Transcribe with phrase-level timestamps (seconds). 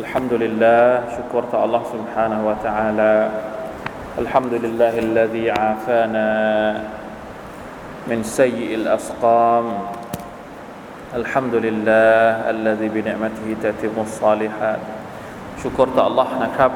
[0.00, 0.84] الحمد لله
[1.16, 3.14] شكر الله سبحانه وتعالى
[4.18, 6.28] الحمد لله الذي عافانا
[8.10, 9.66] من سيء الأسقام
[11.20, 14.82] الحمد لله الذي بنعمته تتم الصالحات
[15.60, 16.72] ชุกรต่อ Allah นะครับ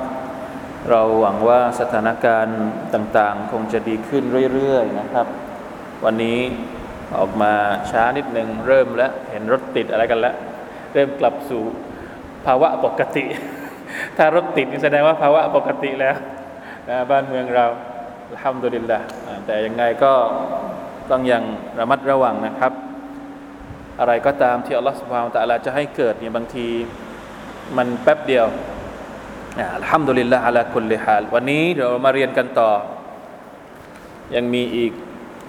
[0.90, 2.60] เราหวังว่าสถานการณ์
[2.94, 4.24] ต่างๆ คงจะดีขึ้น
[4.54, 5.26] เรื่อยๆนะครับ
[6.04, 6.38] วันนี้
[7.18, 7.52] ออกมา
[7.90, 10.34] ช้านิดหนึ่งเริ่มแล้ว เห็นรถติดอะไรกันแล้ว
[10.92, 11.62] เริ่มกลับสู่
[12.45, 13.25] ภาวะปกติ
[14.17, 16.15] ถ้ารถติดนี่แสดงว่าภาวะปกติแล้ว
[16.89, 17.65] นะบ้านเมืองเรา
[18.41, 18.99] ทำดุลิลละ
[19.45, 20.13] แต่ยังไงก็
[21.11, 21.43] ต้องยัง
[21.79, 22.71] ระมัดระวังนะครับ
[23.99, 26.67] อะไรก็ตามที่อัลลอฮฺสุบฮานตะลาจะให้เกิดเนี่ยบางที
[27.77, 28.45] มันแป๊บเดียว
[29.75, 32.71] อัลฮัมดุลิลละอัลาคุลิฮาลวันนี้เดี๋ยวมาเรียนกันต่อ
[34.35, 34.91] ยังมีอีก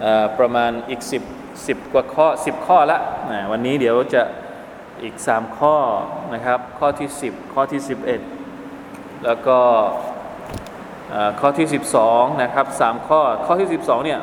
[0.05, 0.07] อ
[0.39, 1.23] ประมาณอีกสิบ
[1.67, 2.99] สิบกว่าข้อสิบข้อละ
[3.53, 4.23] วันนี้เดี๋ยวจะ
[5.03, 5.77] อีกสามข้อ
[6.35, 8.21] นะครับ ข้อที่สิบข้อที่สิบเอ็ด
[9.25, 9.59] แล้วก็
[11.41, 14.21] ข้อที่สิบสองนะครับสามข้อ ข้อที่สิบสองเนี่ย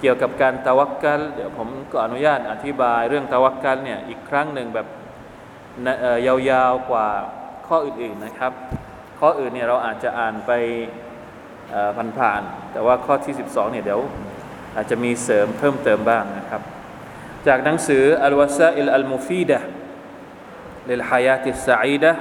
[0.00, 4.86] เกี่ยวกับการตะวักกัลเดี๋ยวผมก็อนุญาตอธิบายเรื่องตะวักกัลเนี่ย อีกครั้งหนึ่งแบบ
[6.26, 7.08] ยาวๆกว่า
[7.66, 8.52] ข้ออื่นๆนะครับ
[9.20, 10.50] ข้ออื่นเนี่ยเราอาจจะอ่านไป
[12.18, 14.00] ผ่านๆแต่ว่าข้อที่ 12 เนี่ยเดี๋ยว
[14.76, 16.62] อาจจะมีเสริมเพิ่มเติมบ้างนะครับ
[17.46, 19.58] จากหนังสืออัลวาซาอิลอัลมุฟีดะ
[20.89, 22.11] للحياة السعيدة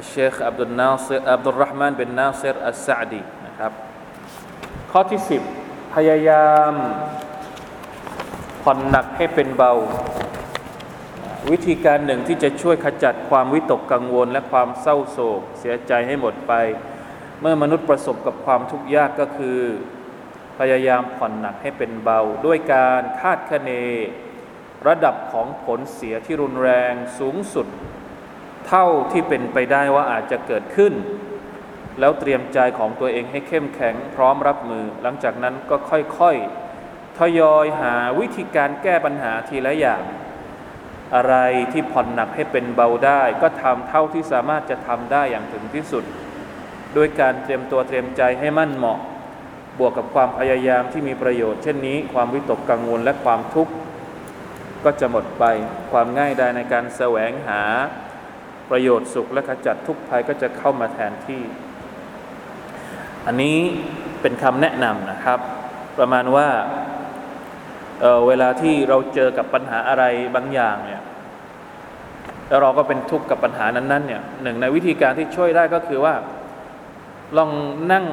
[0.00, 3.72] الشيخ عبد الناصر عبد الرحمن بن ناصر السعدي นะครับ
[4.92, 5.20] ข้อที่
[5.58, 6.72] 10 พยายาม
[8.62, 9.72] ผ่อนหนักให้เป็นเบา
[11.50, 16.52] วิธีการหนึ่งที่จะช่วยขจัดความวิตกกังวล และความเศร้าโศก เสียใจให้หมดไป
[17.40, 19.58] เมื่อมนุษย์ประสบกับความทุกข์ยากก็คือ
[20.58, 23.70] พยายามผ่อนหนักให้เป็นเบา ด้วยการคาดคะเน
[24.87, 27.67] ระดับของผลเสียที่รุนแรงสูงสุด
[28.67, 30.93] เท่าที่เป็นไปได้ว่าอาจจะเกิดขึ้น
[31.99, 40.03] แล้วเตรียมใจของตัวเองให้เข้มแข็งพร้อมรับมือ หลังจากนั้นก็ค่อยๆทยอยหาวิธีการแก้ปัญหาทีละอย่าง
[41.15, 41.35] อะไร
[41.73, 46.03] ที่ผ่อนหนักให้เป็นเบาได้ ก็ทำเท่าที่สามารถจะทำได้อย่างถึงที่สุด
[46.97, 48.99] ด้วยการเตรียมตัวเตรียมใจให้มั่นเหมาะ
[49.79, 53.73] บวกกับความพยายามที่มีประโยชน์เช่นนี้ ความวิตกกังวลและความทุกข์
[54.85, 55.43] ก็จะหมดไป
[55.91, 57.61] ความง่ายดายในการแสวงหา
[58.69, 61.43] ประโยชน์สุขและขจัดทุกภัยก็จะเข้ามาแทนที่
[63.25, 63.57] อันนี้
[64.21, 65.39] เป็นคำแนะนำนะครับ
[65.97, 66.47] ประมาณว่า
[68.01, 70.03] เเวลาที่เราเจอกับปัญหาอะไร
[70.35, 71.01] บางอย่างเนี่ย
[72.47, 76.15] แล้วเราก็เป็นทุกข์กับปัญหานั้นๆเนี่ยหนึ่งในวิธีการที่ช่วยได้ก็คือว่า
[77.37, 77.51] ลอง
[77.91, 78.05] นั่ง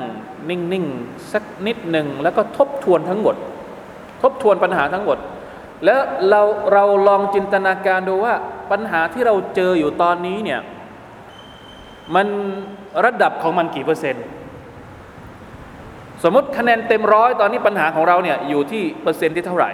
[0.50, 3.36] นิ่งๆสักนิดหนึ่งแล้วก็ทบทวนทั้งหมด
[4.22, 5.18] ทบทวนปัญหาทั้งหมด
[5.84, 6.00] แล้ว
[6.30, 8.34] เราเราลองจินตนาการดูว่า
[8.70, 10.60] ปัญหาที่เราเจออยู่ตอนนี้เนี่ย
[12.14, 12.26] มัน
[13.04, 14.24] ระดับของมันกี่เปอร์เซ็นต์
[16.22, 19.70] สมมติคะแนนเต็มร้อยตอนนี้ปัญหาของเราเนี่ยอยู่ที่เปอร์เซ็นต์ที่เท่าไหร่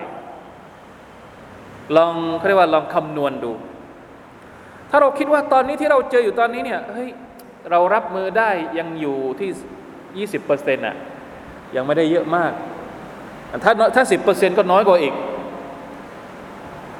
[1.96, 3.52] ลองเขาเรียกว่าลองคำนวณดู
[4.90, 7.08] ถ้าเราคิดว่าตอนนี้ที่เราเจออยู่ตอนนี้เนี่ยเฮ้ย
[7.70, 9.50] เรารับมือได้ยังอยู่ที่
[10.18, 10.96] ยี่สิบเปอร์เซ็นต์อะ
[11.76, 12.52] ยังไม่ได้เยอะมาก
[13.64, 15.14] ถ้าถ้าสิบเปอร์เซ็นต์ก็น้อยกว่าอีก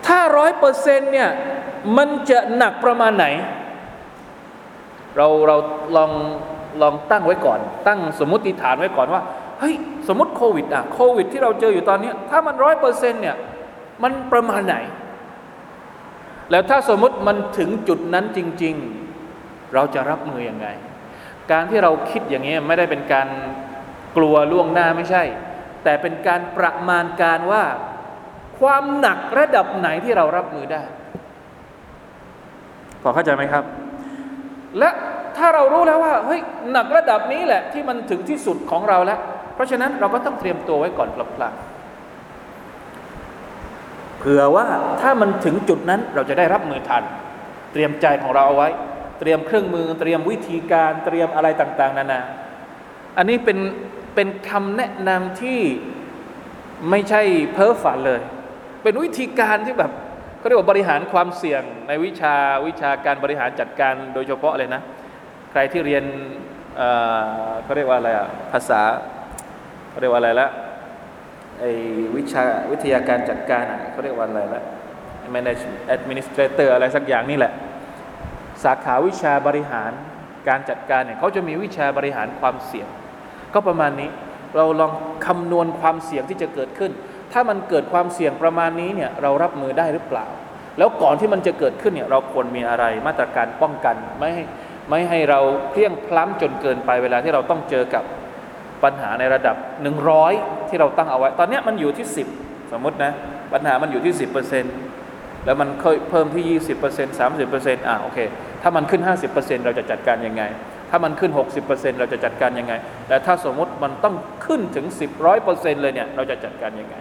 [0.09, 1.31] ถ้าร้อยเปอร์เซ็นต์เนี่ย
[1.97, 3.27] มันจะหนักประมาณไหน
[5.17, 5.57] เราเรา
[5.97, 6.11] ลอง
[6.83, 9.23] ลองตั้งไว้ก่อน ตั้งสมมติฐานไว้ก่อนว่า
[9.61, 9.75] เฮ้ย
[10.09, 13.37] สมมติโควิดอะโควิดที่เราเจออยู่ตอนนี้ ถ้ามันร้อยเปอร์เซ็นต์เนี่ย
[14.03, 14.77] มันประมาณไหน
[16.51, 18.75] แล้วถ้าสมมติมันถึงจุดนั้นจริง
[19.25, 20.69] ๆ เราจะรับมืออยังไง
[21.51, 23.29] การที่เราคิดอย่างนี้ไม่ได้เป็นการ
[24.17, 25.23] กลัวล่วงหน้าไม่ใช่
[25.85, 27.65] แต่เป็นการประมาณการว่า
[28.61, 30.83] ความหนักระดับไหนที่เรารับมือได้
[33.03, 33.65] พอเข้าใจไหมครับ
[34.79, 34.91] และ
[35.37, 36.41] ถ้าเรารู้แล้วว่าเฮ้ย
[36.73, 39.21] หนักระดับนี้แหละที่มันถึงที่สุดของเราแล้ว
[39.55, 41.55] เพราะฉะนั้นเราก็ต้องเตรียมตัวไว้ก่อนพลาง
[44.19, 44.67] เผื่อว่า
[45.01, 47.03] ถ้ามันถึงจุดนั้นเราจะได้รับมือทัน
[47.73, 48.69] เตรียมใจของเราเอาไว้
[49.21, 52.21] เตรียมเครื่องมือ เตรียมวิธีการเตรียมอะไรต่าง ๆ นานา
[53.17, 53.59] อันนี้เป็น
[54.15, 55.61] เป็นคำแนะนำที่
[56.91, 57.23] ไม่ใช่
[57.53, 58.21] เพ้อฝันเลย
[58.83, 59.93] เป็นวิธีการที่แบบ
[60.39, 62.35] เขาเรียกว่าบริหารความเสี่ยงในวิชา
[62.67, 64.83] วิชาการบริหารจัดการโดยเฉพาะเลยนะ
[65.53, 66.05] ใครที่เรียน
[67.65, 68.81] เขาเรียกว่าอะไรอะภาษา
[69.91, 70.49] เขาเรียกว่าอะไรละ
[71.61, 71.71] ไอ้
[72.17, 74.63] วิชาวิทยาการจัดการเขาเรียกว่าอะไรละ
[75.35, 75.63] manage
[75.95, 77.53] administrator อะไรสักอย่างนี่แหละ
[78.65, 79.93] สาขาวิชาบริหาร
[80.49, 82.89] การจัดการเนี่ยเขาจะมีวิชาบริหารความเสี่ยง
[83.55, 84.11] ก็ประมาณนี้
[84.57, 84.93] เราลอง
[85.27, 86.93] คำนวณความเสี่ยงที่จะเกิดขึ้น
[87.33, 90.27] ถ้ามันเกิดความเสี่ยงประมาณนี้เนี่ยเรารับมือได้หรือเปล่า
[90.79, 94.45] แล้วก่อนที่มันจะเกิดขึ้นเนี่ยเราควรมีอะไรมาตรการป้องกันไม่ให้
[94.91, 95.41] ไม่ให้เรา
[95.73, 98.05] เพียงพล้ำจนเกินไปเวลาที่เราต้องเจอกับ
[98.85, 99.57] ปัญหาในระดับ
[100.13, 102.07] 100 ที่เราตั้งเอาไว้ ตอนนี้มันอยู่ที่
[102.39, 103.13] 10 สมมตินะ
[103.53, 104.15] ปัญหามันอยู่ที่
[104.81, 108.19] 10%แล้วมันค่อยเพิ่มที่ 20% 30%อ่าโอเค
[108.63, 109.03] ถ้ามันขึ้น
[109.35, 110.43] 50%เราจะจัดการยังไง
[110.91, 111.33] ถ้ามันขึ้น
[111.65, 112.75] 60%เราจะจัดการยังไง
[113.09, 114.15] แต่ถ้าสมมติมันต้อง
[114.47, 116.97] ขึ้นถึง 10ร้อยเปอร์เซ็นต์เลยเนี่ยเราจะจัดการยังไง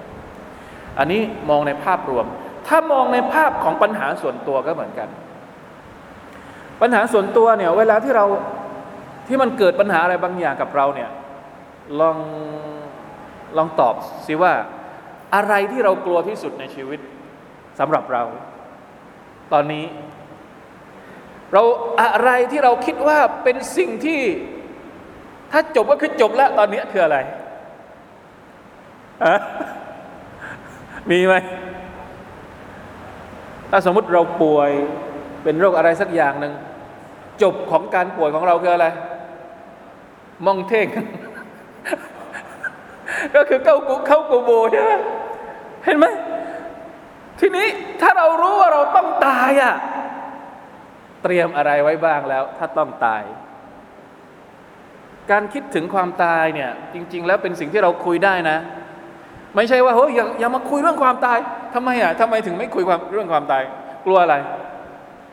[0.99, 2.25] อันนี้มองในภาพรวม
[2.67, 5.09] ถ้ามองในภาพของปัญหาส่วนตัวก็เหมือนกัน
[6.81, 8.25] ปัญหาส่วนตัวเนี่ยเวลาที่เรา
[9.27, 11.09] ที่มันเกิดปัญหาอะไรบางอย่างกับเราเนี่ย
[11.99, 12.17] ลอง
[13.57, 13.95] ลองตอบ
[14.27, 14.53] สิว่า
[15.35, 16.99] อะไรที่เรากลัวที่สุดในชีวิต
[17.79, 18.23] สำหรับเรา
[19.53, 19.85] ตอนนี้
[21.53, 21.63] เรา
[22.01, 24.21] อะไรที่เราคิดว่าเป็นสิ่งที่
[25.51, 27.17] ถ้าจบก็คือจบแล้วตอนนี้คืออะไร
[29.25, 29.35] อะ
[31.11, 31.35] มีไหม
[33.69, 34.71] ถ้าสมมติเราป่วย
[35.43, 36.53] เป็นโรคอะไรสักอย่างหนึ่ง
[37.41, 38.87] จบของการป่วยของเราคืออะไร
[40.45, 40.87] มองเท่ง
[43.35, 44.91] ก็คือเข้ากูเข้ากูโบใช่ไหม
[45.85, 46.05] เห็นไหม
[47.39, 47.67] ทีนี้
[48.01, 49.75] ถ้าเรารู้ว่าเราต้องตายอะ่ะ
[51.23, 53.23] เตรียมอะไรไว้บ้างแล้ว ถ้าต้องตาย
[55.31, 58.57] การคิดถึงความตายเนี่ย จริง ๆ แล้วเป็นสิ่งที่เราคุยได้นะ
[59.57, 61.37] ไม่ใช่ว่าเฮ้ยอย่าอย่ามาคุยเรื่องความตาย
[61.75, 63.63] ทำไมอะทำไมถึงไม่คุยความเรื่องความตาย
[64.05, 64.35] กลัวอะไร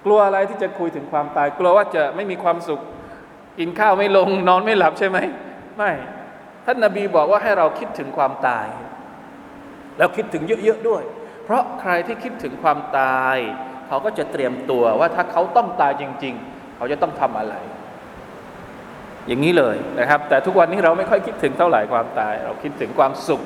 [0.04, 2.80] กลัวอะไรที่จะคุยถึงความตาย กลัวว่าจะไม่มีความสุข
[3.58, 5.18] กินข้าวไม่ลง นอนไม่หลับใช่ไหม
[5.76, 5.92] ไม่
[6.66, 8.66] ท่านนาบีบอกว่าให้เราคิดถึงความตาย
[9.98, 11.02] แล้วคิดถึงเยอะๆด้วย
[11.44, 13.36] เพราะใครที่คิดถึงความตาย
[13.88, 17.54] เขาก็จะเตรียมตัวว่าถ้าเขาต้องตายจริง ๆ เขาจะต้องทำอะไร
[19.28, 23.42] อย่างนี้เลยนะครับ แต่ทุกวันนี้เราไม่ค่อยคิดถึงเท่าไหร่ความตาย เราคิดถึงความสุข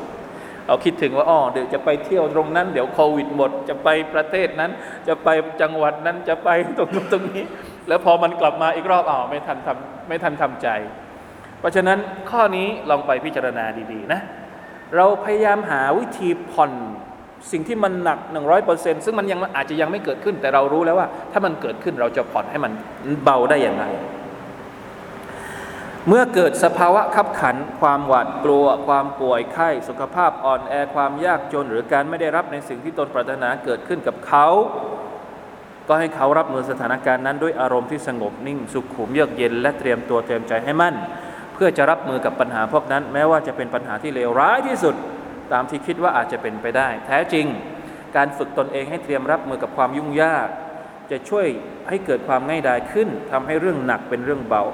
[0.68, 4.70] เราคิดถึงว่าอ๋อเดี๋ยวจะไปเที่ยวตรงนั้น เดี๋ยวโควิดหมด จะไปประเทศนั้น
[5.08, 5.28] จะไป
[5.62, 6.48] จังหวัดนั้นจะไป
[6.78, 7.44] ตรงนี้ตรงนี้
[7.88, 10.68] แล้วพอมันกลับมาอีกรอบอ๋อไม่ทันทำไม่ทันทำใจ
[11.60, 11.98] เพราะฉะนั้น
[12.30, 14.20] ข้อนี้ลองไปพิจารณาดีๆนะ
[14.96, 16.72] เราพยายามหาวิธีผ่อน
[17.52, 18.18] สิ่งที่มันหนัก
[18.62, 22.72] 100%ซึ่งมันยังอาจจะยังไม่เกิดขึ้น แต่เรารู้แล้วว่า ถ้ามันเกิดขึ้นเราจะผ่อนให้มัน
[23.24, 23.84] เบาได้อย่างไร
[26.10, 34.46] เมื่อเกิดสภาวะขับขัน ความหวาดกลัว ความป่วยไข้ สุขภาพอ่อนแอความยากจน หรือการไม่ได้รับในสิ่งที่ตนปรารถนาเกิดขึ้นกับเขา
[35.88, 40.94] ก็ให้เขารับมือสถานการณ์นั้นด้วยอารมณ์ที่สงบนิ่ง สุขุมเยือกเย็น และเตรียมตัวเตรียมใจให้มั่น
[41.54, 44.94] เพื่อจะรับมือกับปัญหาพวกนั้น แม้ว่าจะเป็นปัญหาที่เลวร้ายที่สุด
[45.52, 47.46] ตามที่คิดว่าอาจจะเป็นไปได้ แท้จริง
[48.16, 50.48] การฝึกตนเองให้เตรียมรับมือกับความยุ่งยาก
[51.10, 51.46] จะช่วย
[51.88, 54.64] ให้เกิดความง่ายดายขึ้นทำให้เรื่องหนักเป็นเรื่องเบา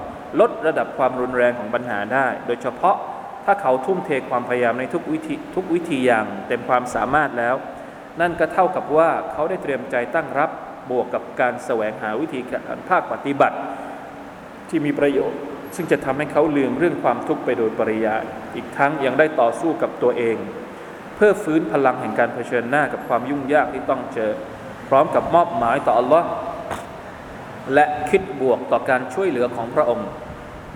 [0.40, 2.96] ลดระดับความรุนแรงของปัญหาได้ โดยเฉพาะ
[3.44, 7.54] ถ้าเขาทุ่มเทความพยายามในทุกวิธีทุกวิธีอย่างเต็มความสามารถแล้ว
[8.20, 10.50] นั่นก็เท่ากับว่าเขาได้เตรียมใจตั้งรับ
[10.90, 13.56] บวกกับการแสวงหาวิธีการภาคปฏิบัติ
[14.68, 15.40] ที่มีประโยชน์
[15.76, 18.22] ซึ่งจะทำให้เขาลืมเรื่องความทุกข์ไปโดยปริยาย
[18.54, 20.36] อีกทั้งยังได้ต่อสู้กับตัวเอง
[21.16, 24.30] เพื่อฟื้นพลังแห่งการเผชิญหน้ากับความยุ่งยากที่ต้องเจอ
[24.88, 26.26] พร้อมกับมอบหมายต่ออัลลอฮ์
[27.74, 30.08] และคิดบวกต่อการช่วยเหลือของพระองค์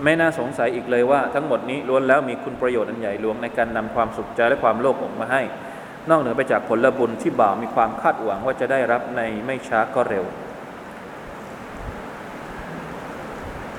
[0.03, 5.41] ไม่น่าสงสัยอีกเลยว่าทั้งหมดนี้ล้วนแล้วมีคุณประโยชน์อันใหญ่หลวงในการนำความสุขใจและความโลภออกมาให้
[6.09, 10.25] นอกเหนือไปจากผลบุญที่บ่าวมีความคาดหวังว่าจะได้รับในไม่ช้าก็เร็ว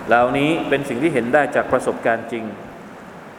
[0.08, 2.44] เหล่านี้เป็นสิ่งที่เห็นได้จากประสบการณ์จริง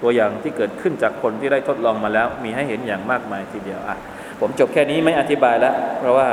[0.01, 3.97] ตัวอย่างที่เกิดขึ้นจากคนที่ได้ทดลองมาแล้ว มีให้เห็นอย่างมากมายทีเดียวอะ
[4.39, 6.27] ผมจบแค่นี้ไม่อธิบายแล้ว เพราะว่า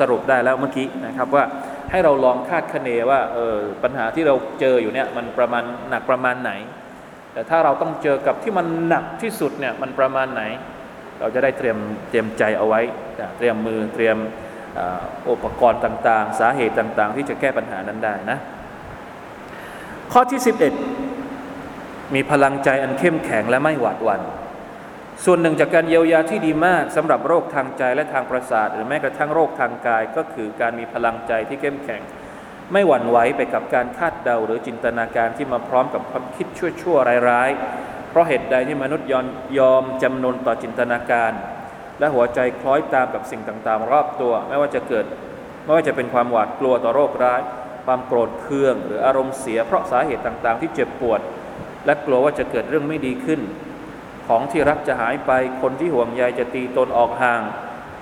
[0.00, 1.44] สรุปได้แล้วเมื่อกี้นะครับว่า
[1.90, 6.52] ให้เราลองคาดคะเนว่าเออปัญหาที่เราเจออยู่เนี่ยมันประมาณหนักประมาณไหน
[7.32, 10.42] แต่ถ้าเราต้องเจอกับที่มันหนักที่สุดเนี่ยมันประมาณไหน
[11.20, 11.78] เราจะได้เตรียม
[12.08, 12.80] เตรียมใจเอาไว้
[13.38, 14.16] เตรียมมือเตรียม
[15.30, 18.38] อุปกรณ์ต่างๆ สาเหตุต่างๆ ที่จะแก้ปัญหานั้นได้นะ
[20.12, 20.40] ข้อที่
[21.26, 24.20] 11 มีพลังใจอันเข้มแข็งและไม่หวาดหวัน่น
[25.24, 32.02] ส่วนหนึ่งจากการเยียวยาที่ดีมากสำหรับโรคทางใจและทางประสาท หรือแม้กระทั่งโรคทางกายก็คือการมีพลังใจที่เข้มแข็ง
[32.72, 36.46] ไม่หวั่นไหวไปกับการคาดเดา หรือจินตนาการที่มาพร้อมกับความคิด
[36.82, 39.26] ชั่วๆร้ายๆ เพราะเหตุใดที่มนุษย์ยอม
[39.58, 41.32] ยอมจำนนต่อจินตนาการ
[41.98, 45.04] และหัวใจคล้อยตามกับสิ่งต่างๆ รอบตัว ไม่ว่าจะเกิด
[45.64, 47.40] ไม่ว่าจะเป็นความหวาดกลัวต่อโรคร้าย
[47.86, 51.20] ความโกรธเคือง หรืออารมณ์เสีย เพราะสาเหตุต่างๆ ที่เจ็บปวด
[51.86, 53.40] และกลัวว่าจะเกิดเรื่องไม่ดีขึ้น
[54.28, 55.32] ของที่รักจะหายไป
[55.62, 57.42] คนที่ห่วงใยจะตีตนออกห่าง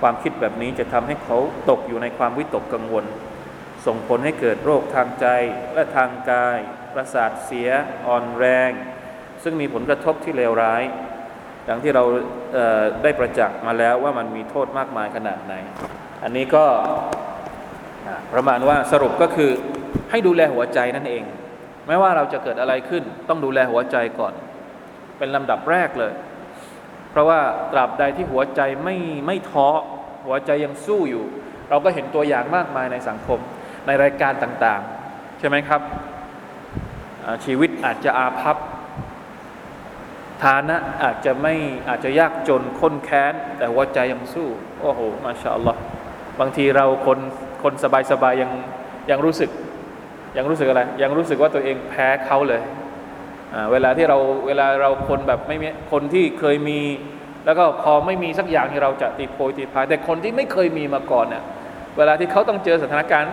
[0.00, 1.38] ความคิดแบบนี้จะทำให้เขา
[1.70, 3.04] ตกอยู่ในความวิตกกังวล
[3.86, 5.26] ส่งผลให้เกิดโรคทางใจ
[5.74, 6.58] และทางกาย
[6.94, 7.68] ประสาทเสีย
[8.06, 8.70] อ่อนแรง
[9.42, 10.82] ซึ่งมีผลกระทบที่เลวร้าย
[11.68, 12.04] ดังที่เรา
[12.52, 15.54] เได้ประจักษ์มาแล้วว่ามันมีโทษมากมายขนาดไหน
[16.22, 16.64] อันนี้ก็
[18.32, 19.50] ประมาณว่าสรุปก็คือ
[20.10, 21.24] ให้ดูแลหัวใจนั่นเอง
[21.86, 24.32] ไม่ว่าเราจะเกิดอะไรขึ้น ต้องดูแลหัวใจก่อน
[25.18, 26.12] เป็นลำดับแรกเลย
[27.10, 27.40] เพราะว่า
[27.72, 28.96] ตราบใดที่หัวใจไม่
[29.26, 29.68] ไม่ท้อ
[30.26, 31.24] หัวใจยังสู้อยู่
[31.70, 33.40] เราก็เห็นตัวอย่างมากมายในสังคม
[33.86, 35.80] ในรายการต่างๆ ใช่ไหมครับ
[37.44, 38.56] ชีวิตอาจจะอาภัพ
[40.44, 41.54] ฐานะอาจจะไม่
[41.88, 44.48] อาจจะยากจนค้นแค้น แต่หัวใจยังสู้
[44.80, 45.80] โอ้โห มาชาอัลลอฮ์
[46.40, 47.18] บางทีเราคน
[47.62, 47.74] คน
[48.12, 48.50] สบายๆยัง
[49.10, 49.50] ยังรู้สึก
[50.36, 52.62] ยังรู้สึกอะไร ยังรู้สึกว่าตัวเองแพ้เขาเลย
[53.72, 56.80] เวลาที่เราเวลาเราคนแบบไม่มีคนที่เคยมี
[57.44, 61.42] แล้วก็พอไม่มีสักอย่างที่เราจะตีโพยตีพายแต่คนที่ไม่เคยมีมาก่อนเนี่ย
[61.96, 63.32] เวลาที่เขาต้องเจอสถานการณ์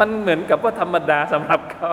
[0.00, 1.92] มันเหมือนกับว่าธรรมดาสำหรับเขา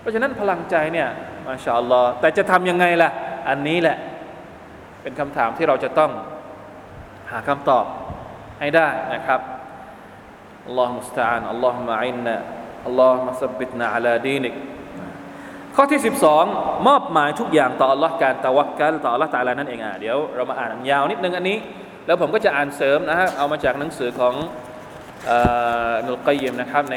[0.00, 1.08] เพราะฉะนั้นพลังใจเนี่ย
[1.46, 3.10] มาชาอัลลอฮ์แต่จะทำยังไงล่ะ
[3.48, 3.96] อันนี้แหละ
[5.02, 6.10] เป็นคำถามที่เราจะต้อง
[7.30, 7.84] หาคำตอบ
[8.60, 9.40] ให้ได้นะครับ
[10.66, 12.34] อัลลอฮฺมุสตาอันอัลลอฮฺมะอินนะ
[12.86, 14.54] อัลลอฮฺมะสับบิตนะอัลาดีนิก
[15.80, 16.02] ข้อที่
[16.44, 21.58] 12 มอบหมายทุกอย่างต่อ Allah การตะวักกันต่อ Allah ตาลานั่นเองอะเดี๋ยวเรามาอ่านยาวนิดนึงอันนี้
[22.06, 24.34] แล้วผมก็จะอ่านเสริมนะฮะเอามาจากหนังสือของ
[26.06, 26.96] นุลกัยมนะครับใน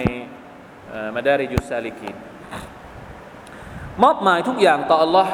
[1.16, 2.16] มาดาริยุสาลิกีน
[4.04, 5.28] มอบหมายทุกอย่างต่อ Allah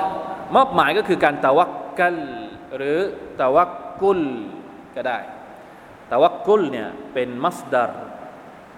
[0.55, 2.15] มอบหมายก็คือการตะวักกัล
[2.77, 2.97] หรือ
[3.41, 4.21] ตะวักกุล
[4.95, 5.19] ก็ได้
[6.11, 7.91] ตะวักกุลเนี่ยเป็นมัสดาร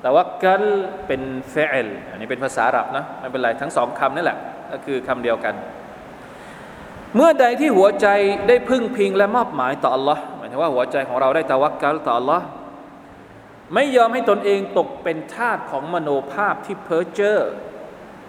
[0.05, 0.63] ตะวักกัล
[1.07, 4.39] เป็นเฟลอันนี้เป็นภาษาอาหรับนะไม่เป็นไรทั้งสองคำนี่แหละ
[4.71, 5.55] ก็คือคำเดียวกัน
[7.15, 8.07] เมื่อใดที่หัวใจ
[8.47, 12.41] ได้พึ่งพิงและมอบหมายต่อ Allah หมายถึงว่าหัวใจของเราได้ตะวักกัลต่อ Allah
[13.73, 17.39] ไม่ยอมให้ตนเองตกเป็นทาสของมโนภาพที่เพ้อเจ้อ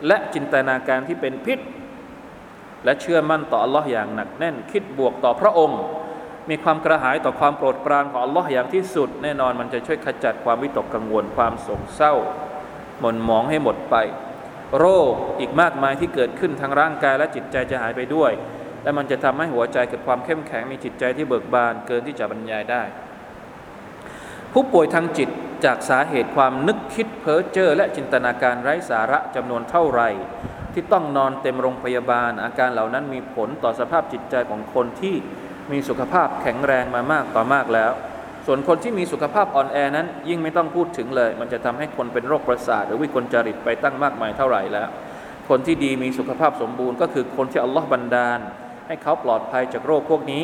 [0.06, 1.58] และจินตนาการที่เป็นพิษ
[2.84, 5.80] และเชื่อมั่นต่อ Allah อย่างหนักแน่นคิดบวกต่อพระองค์
[6.50, 12.14] มีความกระหายต่อความโปรดปรานของ Allah อย่างที่สุด แน่นอนมันจะช่วยขจัดความวิตกกังวลความโศกเศร้า
[13.00, 13.96] หม่นหมองให้หมดไป
[14.78, 18.32] โรคอีกมากมายที่เกิดขึ้นทางร่างกายและจิตใจจะหายไปด้วย
[18.82, 22.82] และมันจะทำให้หัวใจเกิดความเข้มแข็งมีจิตใจที่เบิกบานเกินที่จะบรรยายได้
[24.52, 25.28] ผู้ป่วยทางจิต
[25.64, 30.08] จากสาเหตุความนึกคิดเพ้อเจ้อและจินตนาการไร้สาระจำนวนเท่าไหร่
[30.72, 35.16] ที่ต้องนอนเต็มโรงพยาบาล อาการเหล่านั้นมีผลต่อสภาพจิตใจของคนที่
[35.72, 37.92] มีสุขภาพแข็งแรงมามากต่อมากแล้ว
[38.52, 44.88] ส่วนคนที่มีสุขภาพอ่อนแอนั้น ยิ่งไม่ต้องพูดถึงเลย มันจะทำให้คนเป็นโรคประสาท หรือวิกลจริตไปตั้งมากมายเท่าไหร่แล้ว
[45.48, 48.40] คนที่ดีมีสุขภาพสมบูรณ์ ก็คือคนที่อัลลอฮ์บันดาล
[48.86, 50.42] ให้เขาปลอดภัยจากโรคพวกนี้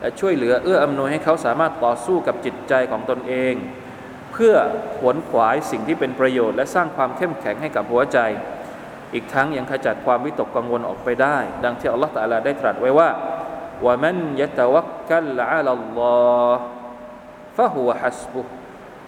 [0.00, 3.54] และช่วยเหลือเอื้ออำนวยให้เขาสามารถต่อสู้กับจิตใจของตนเอง
[4.32, 4.54] เพื่อ
[4.96, 8.18] ขวนขวายสิ่งที่เป็นประโยชน์ และสร้างความเข้มแข็งให้กับหัวใจ
[9.14, 13.08] อีกทั้งยังขจัดความวิตกกังวลออกไปได้ ดังที่อัลลอฮฺตะลาได้ตรัสไว้ว่า
[13.84, 16.16] ว่ามันยะตะวักกัลละอัลลอ
[16.52, 16.81] ฮ์
[17.56, 18.40] ฟะฮุวฮัสบุ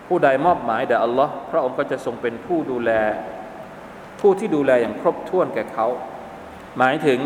[0.09, 2.91] ผู้ใดมอบหมายแด่อัลลอฮ์พระองค์ก็จะทรงเป็นผู้ดูแล
[4.21, 5.87] ผู้ที่ดูแลอย่างครบถ้วนแก่เขา
[6.79, 7.21] หมายถึง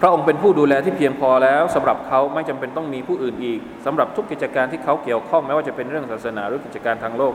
[0.00, 7.34] พระองค์เป็นผู้ดูแลที่เพียงพอแล้วสำหรับเขาไม่จำเป็นต้องมีผู้อื่นอีกสำหรับทุกกิจการที่เขาเกี่ยวข้องไม่ว่าจะเป็นเรื่องศาสนาหรือกิจการทางโลก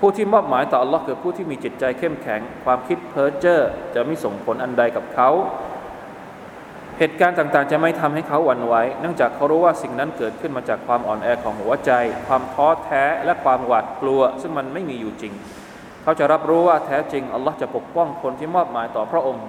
[0.00, 3.60] ผู้ที่มอบหมายต่ออัลลอฮ์คือผู้ที่มีจิตใจเข้มแข็ง ความคิดเพ้อเจ้อ
[3.94, 5.30] จะไม่ส่งผลอันใดกับเขา
[6.98, 11.90] เหตุการณ์ต่างๆ จะไม่ทำให้เขาหวั่นไหวเนื่องจากเขารู้ว่าสิ่งนั้นเกิดขึ้นมาจากความอ่อนแอของหัวใจ
[12.26, 15.32] ความท้อแท้และความหวาดกลัว ซึ่งมันไม่มีอยู่จริง
[16.02, 19.46] เขาจะรับรู้ว่าแท้จริง อัลลอฮ์จะปกป้องคนที่มอบหมายต่อพระองค์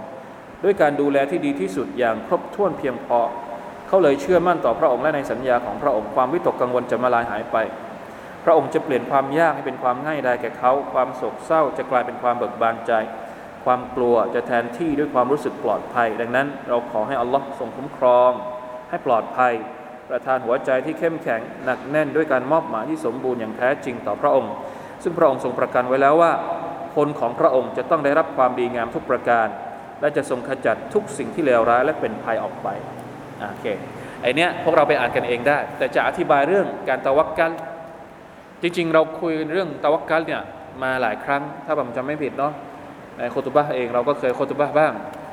[0.63, 3.19] ด้วยการดูแลที่ดีที่สุดอย่างครบถ้วนเพียงพอ
[3.87, 7.57] เขาเลยเชื่อมั่นต่อพระองค์และในสัญญาของพระองค์ความวิตกกังวลจะมาลายหายไป
[8.45, 12.91] พระองค์จะเปลี่ยนความยากให้เป็นความง่ายดายแก่เขา ความโศกเศร้าจะกลายเป็นความเบิกบานใจ
[13.67, 18.31] ความกลัวจะแทนที่ด้วยความรู้สึกปลอดภัย ดังนั้นเราขอให้อัลลอฮ์ทรงคุ้มครอง
[18.89, 19.53] ให้ปลอดภัย
[20.09, 24.53] ประทานหัวใจที่เข้มแข็งหนักแน่นด้วยการมอบหมายที่สมบูรณ์อย่างแท้จริงต่อพระองค์
[25.03, 26.31] ซึ่งพระองค์ทรงประกันไว้แล้วว่า
[26.95, 29.47] คนของพระองค์จะต้องได้รับความดีงามทุกประการ
[30.01, 32.67] และจะทรงขจัดทุกสิ่งที่เลวร้ายและเป็นภัยออกไป
[33.39, 33.65] โอเค
[34.21, 37.51] ไอเนี้ยพวกเราไปอ่านกันเองได้ แต่จะอธิบายเรื่องการตะวักกัล
[38.61, 40.41] จริงๆ เราคุยเรื่องตะวักกัลเนี่ย
[40.83, 42.53] มาหลายครั้ง ถ้าผมจำไม่ผิดเนาะ
[43.18, 44.92] ในโคตุบะเองเราก็เคยโคตุบะบ้าง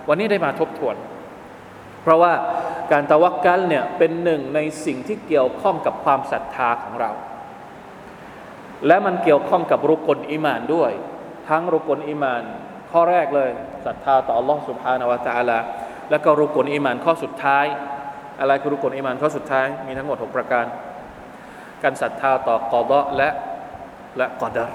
[0.10, 0.96] วันนี้ได้มาทบทวน
[2.04, 2.34] เพราะว่า
[2.92, 7.12] การตะวักกัลเนี่ยเป็นหนึ่งในสิ่งที่เกี่ยวข้องกับความศรัทธาของเรา
[8.88, 10.92] และมันเกี่ยวข้องกับรุกลอิมานด้วย
[11.50, 12.44] ทั้งรุกลอิมาน
[12.92, 13.50] ข้อแรกเลย
[13.86, 15.60] ศรัทธาต่อ Allah سبحانه และ تعالى
[16.10, 17.66] แล้วก็รุกลอิมานข้อสุดท้าย
[18.40, 20.66] อะไรคือรุกลอิมานข้อสุดท้ายมีทั้งหมด 6 ประการ
[21.84, 23.30] การศรัทธาต่อกอดะและ
[24.18, 24.66] และกอดะ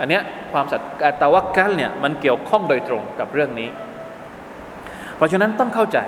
[0.00, 0.22] อันเนี้ย
[0.52, 3.68] ความศรัทธาตะวักกัลเนี่ยมันเกี่ยวข้องโดยตรงกับเรื่องนี้
[5.16, 5.98] เพราะฉะนั้นต้องเข้าใจ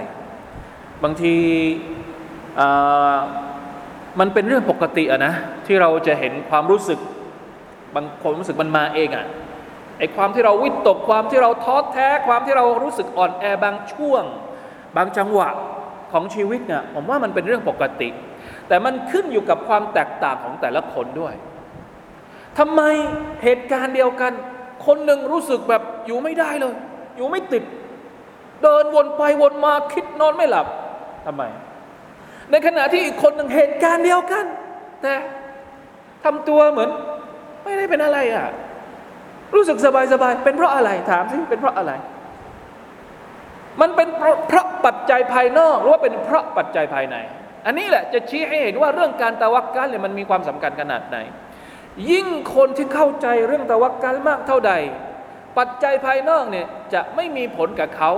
[1.05, 1.35] บางที
[4.21, 5.35] มันเป็นเรื่องปกติอะนะ
[5.67, 6.99] ที่เราจะเห็นความรู้สึก
[7.95, 9.27] บางความรู้สึกมันมาเองอะ
[9.99, 14.25] ไอความที่เราวิตกความที่เราท้อแท้ความที่เรารู้สึกอ่อนแอบางช่วง
[14.97, 15.49] บางจังหวะ
[16.13, 18.09] ของชีวิตเนี่ยผมว่ามันเป็นเรื่องปกติ
[18.69, 21.35] แต่มันขึ้นอยู่กับความแตกต่างของแต่ละคนด้วย
[22.59, 22.83] ทำไม
[23.45, 24.33] เหตุการณ์เดียวกัน
[24.87, 26.75] คนหนึ่งรู้สึกแบบอยู่ไม่ได้เลย
[27.17, 27.65] อยู่ไม่ติด
[28.63, 30.67] เดินวนไปวนมาคิดนอนไม่หลับ
[31.27, 31.43] ทำไม
[32.51, 34.45] ในขณะที่อีกคนหนึ่งเหตุการณ์เดียวกัน
[35.03, 35.15] แต่
[36.25, 36.91] ทำตัวเหมือน
[37.65, 38.47] ไม่ได้เป็นอะไรอะ
[39.55, 41.93] รู้สึกสบายสบายเป็นเพราะอะไรถามสิเป็นเพราะอะไร
[43.81, 44.09] มันเป็น
[44.49, 47.17] เพราะปัจจัยภายนอก หรือว่าเป็นเพราะปัจจัยภายใน
[47.67, 51.17] อันนี้แหละจะชี้ให้เห็นว่าเรื่องการตะวักกันเนี่ยมันมีความสำคัญขนาดไหน
[52.11, 54.73] ยิ่งคนที่เข้าใจเรื่องตะวักกันมากเท่าใด
[55.59, 58.11] ปัจจัยภายนอกเนี่ยจะไม่มีผลกับเขา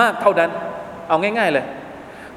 [0.00, 0.50] มากเท่านั้น
[1.08, 1.66] เอาง่าย ๆเลย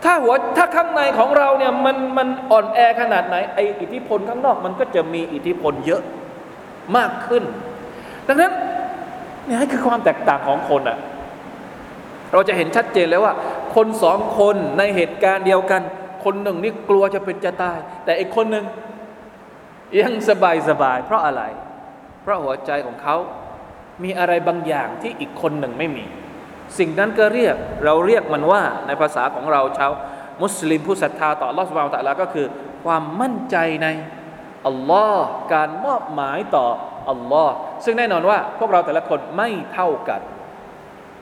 [0.04, 6.02] ถ้าหัวถ้าข้างในของเราเนี่ยมันมันอ่อนแอขนาดไหนไออิทธิพลข้างนอกมันก็จะมีอิทธิพลเยอะ
[6.98, 7.44] มากขึ้น
[8.28, 8.52] ดังนั้น
[9.48, 10.98] นี่คือความแตกต่างของคนอะ
[12.34, 13.34] เราจะเห็นชัดเจนแล้วว่า
[13.76, 15.82] คนสองคนในเหตุการณ์เดียวกัน
[16.26, 18.66] คนหนึ่งนี่กลัวจะเป็นจะตาย แต่อีกคนหนึ่ง
[20.02, 21.44] ยังสบายสบาย เพราะอะไร
[22.22, 23.16] เพราะหัวใจของเขา
[24.04, 26.06] มีอะไรบางอย่างที่อีกคนหนึ่งไม่มี
[26.78, 29.92] สิ่งนั้นก็เรียกเราเรียกมันว่าในภาษาของเราชาว
[30.44, 32.48] มุสลิมผู้ศรัทธาต่อลอสวาตะลาก็คือ
[32.86, 33.88] ความมั่นใจใน
[34.68, 36.66] อัลลอฮ์การมอบหมายต่อ
[37.10, 40.22] อัลลอฮ์ซึ่งแน่นอนว่าพวกเราแต่ละคนไม่เท่ากัน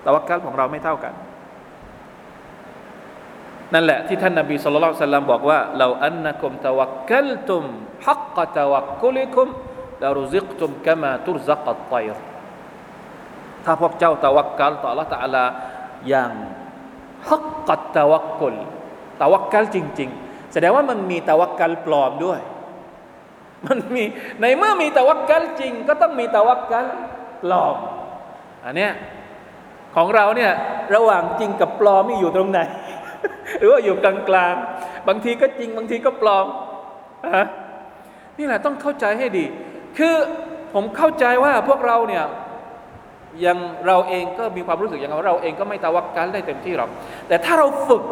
[0.04, 1.14] แต่ว่าการของเราไม่เท่ากัน
[3.74, 7.64] นั่นแหละที่ท่านนาบีสุลต่านสัลลัมบอกว่าเราอันนักุมตะวักกัลตุม
[8.06, 9.48] ฮักกะตะวักกุลิคุม
[10.02, 11.98] ลารุซิกตุมกะมาตุรซักตไตร
[13.64, 15.44] ถ้าพวกเจ้าตะวักกัลต่อ Allah ตะลา
[16.10, 16.32] อย่าง
[17.30, 18.56] ฮักกัตตะวักกุล
[19.22, 22.40] ตะวักกัลจริง ๆ แสดงว่ามันมีตะวักกัลปลอมด้วย
[23.68, 24.04] มันมี
[24.42, 26.86] ในเมื่อมีตะวักกัลจริง ก็ต้องมีตะวักกัล
[27.44, 27.76] ปลอม
[28.66, 28.92] อันเนี้ย
[29.96, 30.52] ของเราเนี่ย
[30.96, 32.60] ระหว่างจริงกับปลอมนี่อยู่ตรงไหน
[33.60, 36.46] หรือว่าอยู่กลางๆ บางทีก็จริง บางทีก็ปลอม
[37.36, 37.48] ฮะ
[38.38, 39.46] นี่แหละต้องเข้าใจให้ดี
[39.98, 40.16] คือ
[40.74, 42.24] ผมเข้าใจว่าพวกเราเนี่ย
[43.46, 43.58] ยัง
[43.88, 46.90] เราเองก็มีความรู้สึกอย่างเราเองก็ไม่ตะวักกันได้เต็มที่หรอก
[47.28, 48.04] แต่ถ้าเราฝึก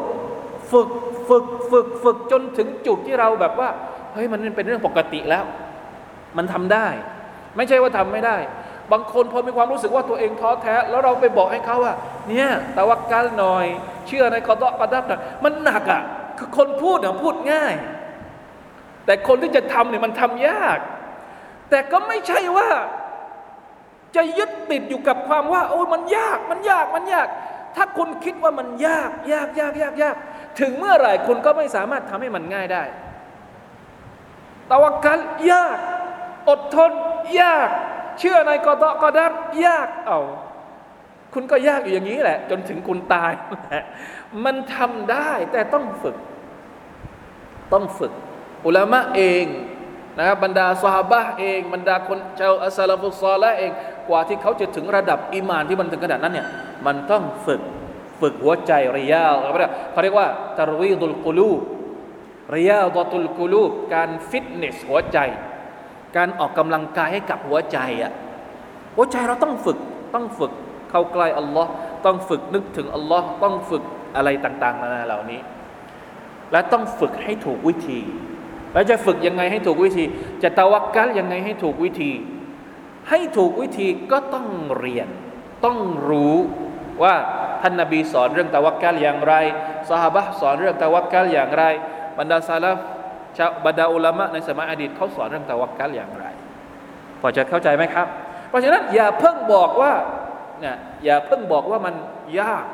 [0.72, 0.90] ฝึก
[1.30, 3.70] ฝึกฝึกฝึกจนถึงจุดที่เราแบบว่า
[4.14, 5.44] เฮ้ยมันเป็นเรื่องปกติแล้ว
[6.38, 6.88] มันทำได้
[7.58, 8.38] ไม่ใช่ว่าทำไม่ได้
[8.92, 11.96] บางคนพอมีความรู้สึกว่าตัวเองท้อแท้ แล้วเราไปบอกให้เขาว่า
[12.30, 13.66] เนี่ยตะวักกันหน่อย
[14.08, 16.02] เชื่อในกอดอกระดับนะมันหนักอะ
[16.38, 17.74] คือคนพูดเนี่ยพูดง่าย
[19.06, 20.80] แต่คนที่จะทำเนี่ยมันทำยาก
[21.70, 22.70] แต่ก็ไม่ใช่ว่า
[24.16, 27.28] จะยึดติดอยู่กับความว่า โอ้มันยากมันยากมันยาก
[27.76, 30.16] ถ้าคุณคิดว่ามันยาก ยากยากยากยาก
[30.60, 32.84] ถึงเมื่อไหร่คุณก็ไม่สามารถทำให้มันง่ายได้
[34.70, 35.20] ตะวักกัน
[35.52, 35.78] ยาก
[36.50, 36.92] อดทน
[37.42, 37.70] ยาก
[38.20, 39.32] เชื่อในกอดกอดับ
[39.66, 40.22] ยากเอ้า
[41.34, 43.32] คุณก็ยากอยู่อย่างนี้แหละ จนถึงคุณตาย
[44.46, 46.16] มันทำได้แต่ต้องฝึก
[47.74, 48.12] ต้องฝึก
[48.66, 49.46] อุลามะเอง
[50.18, 53.72] นะครับบรรดาซาบะเอง บรรดาคนชาวอัสลาฟุซอละเอง
[54.10, 56.48] กว่าที่เขาจะถึงระดับอิมานที่มันถึงขนาดนั้นเนี่ย
[56.86, 57.62] มันต้องฝึก
[58.20, 61.52] ฝึกหัวใจริยาเขาเรียกว่าตรวีดุลกุลู
[62.56, 63.64] ริยาดตุลกุลู
[63.94, 65.18] การฟิตเนสหัวใจ
[66.18, 68.12] การออกกำลังกายให้กับหัวใจอะ
[68.96, 69.78] หัวใจเราต้องฝึก
[70.16, 70.52] ต้องฝึก
[70.92, 71.70] เข้าใกล้อัลลอฮ์
[72.06, 73.84] ต้องฝึกนึกถึงอัลลอฮ์ต้องฝึก
[74.16, 75.40] อะไรต่างๆนานาเหล่านี้
[76.52, 78.00] และต้องฝึกให้ถูกวิธี
[78.74, 80.04] แล้วจะฝึกยังไงให้ถูกวิธี
[80.44, 82.12] จะตะวักกัลยังไงให้ถูกวิธี
[83.10, 84.48] ให้ถูกวิธีก็ต้อง
[84.80, 85.08] เรียน
[85.66, 85.78] ต้อง
[86.10, 86.36] รู้
[87.04, 87.16] ว่า
[87.62, 89.34] ท่านนบีสอนเรื่องตะวักกัลอย่างไร
[89.90, 91.64] สหบะสอนเรื่องตะวักกัลอย่างไร
[92.18, 92.78] บรรดาซาลฟ
[93.38, 96.26] ชาวบรรดาอุลามะในสมัยอดีตเขาสอนเรื่องตะวักกัลอย่างไร
[97.22, 98.08] พอจะเข้าใจไหมครับ
[98.50, 99.94] เพราะฉะนั้นอย่าเพิ่งบอกว่า
[100.64, 101.96] นี่ยอย่าเพิ่งบอกว่ามัน
[102.40, 102.66] ยาก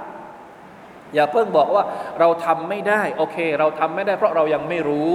[1.15, 1.84] อย่าเพิ่งบอกว่า
[2.19, 5.10] เราทำไม่ได้ โอเค เราทำไม่ได้ เพราะเรายังไม่รู้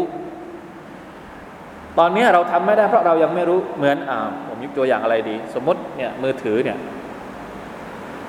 [1.99, 6.79] ตอนนี้เราทำไม่ได้เพราะเรายังไม่รู้เหมือนอ่าผมยกตัวอย่างอะไรดี สมมติเนี่ยมือถือเนี่ย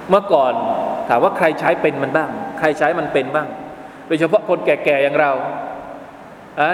[0.09, 0.53] เมื่อก่อน
[1.09, 2.29] ถามว่าใครใช้เป็นมันบ้าง
[2.59, 3.47] ใครใช้มันเป็นบ้าง
[4.07, 5.31] โดยเฉพาะคนแก่ๆอย่างเรา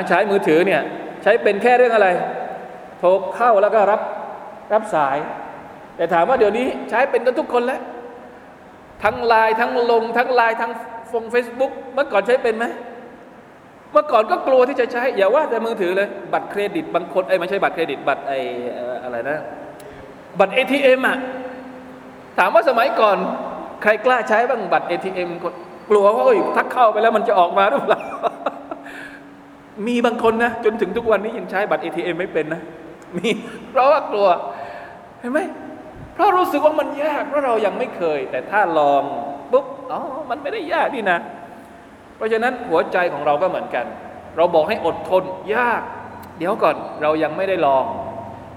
[0.07, 0.81] ใช้มือถือเนี่ย
[1.23, 2.07] ใช้เป็นแค่เรื่องอะไร
[2.99, 4.01] โทรเข้าแล้วก็รับ
[4.73, 5.17] รับสาย
[5.99, 7.81] แต่ถามว่าเดี๋ยวนี้ใช้เป็นกันทุกคนแล้ว
[9.03, 10.71] ทั้งไลน์ทั้งลง ทั้งไลน์ทั้ง
[11.11, 12.65] ฟงเฟซบุ๊กเมื่อก่อนใช้เป็นไหม
[13.91, 18.37] เมื่อก่อนก็กลัวที่จะใช้ อย่าว่าแต่มือถือเลย บัตรเครดิตบางคนไอ้ไม่ใช่บัตรเครดิต บัตรไอ้
[19.03, 19.37] อะไรนะ
[20.39, 21.17] บัตรเอทีเอ็มอะ
[22.39, 23.17] ถามว่าสมัยก่อน
[23.81, 25.29] ใครกล้าใช้บ้างบัตรเอทีเอ็ม
[25.89, 28.01] กลัวว่าโอ้ยถ้าเข้าไปแล้วมันจะออกมาหรือเปล่า
[29.87, 32.61] มีบางคนนะ จนถึงทุกวันนี้ยังใช้บัตรเอทีเอ็มไม่เป็นนะ
[33.17, 33.29] มี
[33.71, 34.27] เพราะว่ากลัว
[35.19, 35.39] เห็นไหม
[36.19, 39.03] เพราะรู้สึกว่ามันยากเพราะเรายังไม่เคย แต่ถ้าลอง
[39.51, 41.19] ปุ๊บอ๋อมันไม่ได้ยากนี่นะ
[42.15, 43.85] เพราะฉะนั้นหัวใจของเราก็เหมือนกัน
[44.37, 45.23] เราบอกให้อดทน
[45.55, 45.81] ยาก
[46.37, 47.85] เดี๋ยวก่อนเรายังไม่ได้ลอง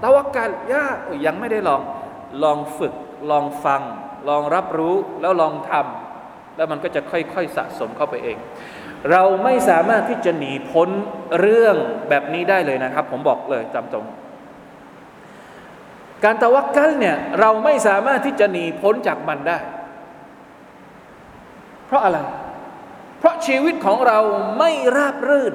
[0.01, 0.95] ตะวักกันยาก
[1.25, 1.81] ยังไม่ได้ลอง
[2.43, 2.93] ลองฝึก
[3.31, 3.81] ลองฟัง
[4.29, 8.37] ลองรับรู้แล้วลองทำแล้วมันก็จะค่อยๆสะสมเข้าไปเอง
[9.11, 10.89] เราไม่สามารถที่จะหนีพ้น
[11.39, 11.75] เรื่อง
[12.09, 14.05] แบบนี้ได้เลยนะครับ ผมบอกเลยจำตรง
[16.23, 19.57] การตะวักกัลเนี่ยเราไม่สามารถที่จะหนีพ้นจากมันได้
[21.87, 22.17] เพราะอะไร
[23.19, 24.19] เพราะชีวิตของเรา
[24.59, 25.53] ไม่ราบรื่น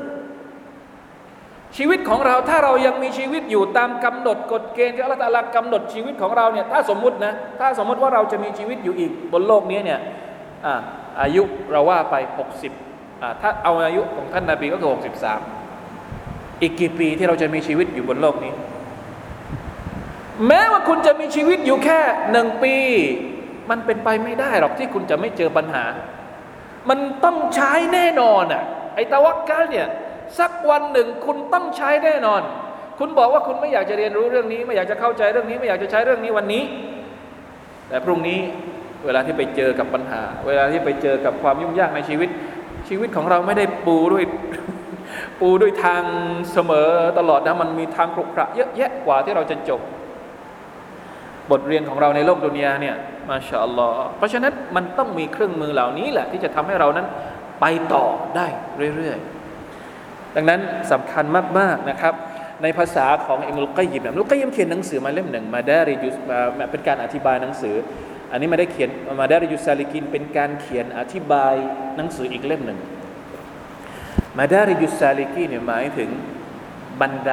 [1.77, 10.01] ชีวิตของเราถ้าเรายังมีชีวิตอยู่ตามกำหนดกฎเกณฑ์ที่อัลลอฮฺกำหนดชีวิตของเราเนี่ยถ้าสมมุตินะถ้าสมมุติว่าเราจะมีชีวิตอยู่อีกบนโลกนี้เนี่ย
[11.21, 12.15] อายุเราว่าไป
[12.79, 15.41] 60ถ้าเอาอายุของท่านนาบีก็คือหกสิบสาม
[16.63, 18.53] อีกกี่ปีที่เราจะมีชีวิตอยู่บนโลกนี้
[20.47, 22.01] แม้ว่าคุณจะมีชีวิตอยู่แค่
[22.33, 22.75] หนึ่งปี
[23.71, 25.85] มันเป็นไปไม่ได้หรอกที่คุณจะไม่เจอปัญหา
[26.89, 28.63] มันต้องใช้แน่นอนอะ
[28.95, 29.87] ไอ้ตะวักกะเนี่ย
[30.39, 32.43] สักวันหนึ่งคุณต้องใช้แน่นอน
[32.99, 36.63] คุณบอกว่าคุณไม่อยากจะเรียนรู้เรื่องนี้ ไม่อยากจะเข้าใจเรื่องนี้ ไม่อยากจะใช้เรื่องนี้วันนี้
[37.89, 38.39] แต่พรุ่งนี้
[39.05, 42.29] เวลาที่ไปเจอกับปัญหา เวลาที่ไปเจอกับความยุ่งยากในชีวิต
[42.89, 44.25] ชีวิตของเราไม่ได้ปูด้วย
[45.41, 46.03] ปูด้วยทาง
[46.53, 49.81] เสมอตลอดนะมันมีทางครุขระเยอะแยะกว่าที่เราจะจบ
[51.51, 52.97] บทเรียนของเราในโลกดุนยาเนี่ย
[53.29, 57.07] มาชาอัลลอฮ์เพราะฉะนั้นมันต้องมีเครื่องมือเหล่านี้แหละ ที่จะทำให้เรานั้น
[57.61, 58.05] ไปต่อ
[58.37, 58.47] ได้
[58.97, 60.61] เรื่อยๆ ดังนั้น
[60.93, 61.25] สำคัญ
[61.59, 62.15] มากๆนะครับ
[62.63, 67.75] ในภาษาของอิมุลกัยิมอิมุลกัยิมเขียนหนังสือมาเล่มหนึ่งมาด้ริยุสมาเป็นการอธิบายหนังสือ
[68.33, 71.55] อันนี้ไม่ได้เขียนมาดาริยุซาลิกิน เป็นการเขียนอธิบาย
[71.97, 72.79] หนังสืออีกเล่มหนึ่ง
[74.39, 76.11] มาดาริยุซาลิกินเนี่ยหมายถึง
[77.01, 77.33] บันได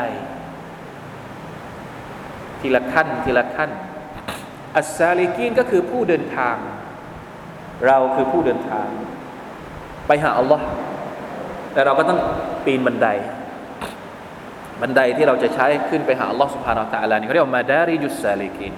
[2.60, 3.70] ทีละขั้นทีละขั้น
[4.77, 6.57] อัสซาลิกินก็คือผู้เดินทาง
[7.87, 8.87] เราคือผู้เดินทาง
[10.07, 10.65] ไปหาอัลลอฮ์
[11.73, 12.19] แต่เราก็ต้อง
[12.65, 13.09] ปีนบันได
[14.81, 18.73] บันไดที่เราจะใช้ขึ้นไปหาอัลลอฮ์สุบฮานาอัลลอฮ์นี่เขาเรียกว่ามาดาริยุสซาลิกิน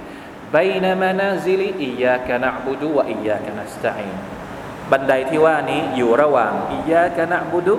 [0.57, 4.19] بين منازل إياك نعبد وإياك نستعين
[4.93, 7.77] บันไดที่ว่านี้อยู่ระหว่างอิยากะนะบุดุ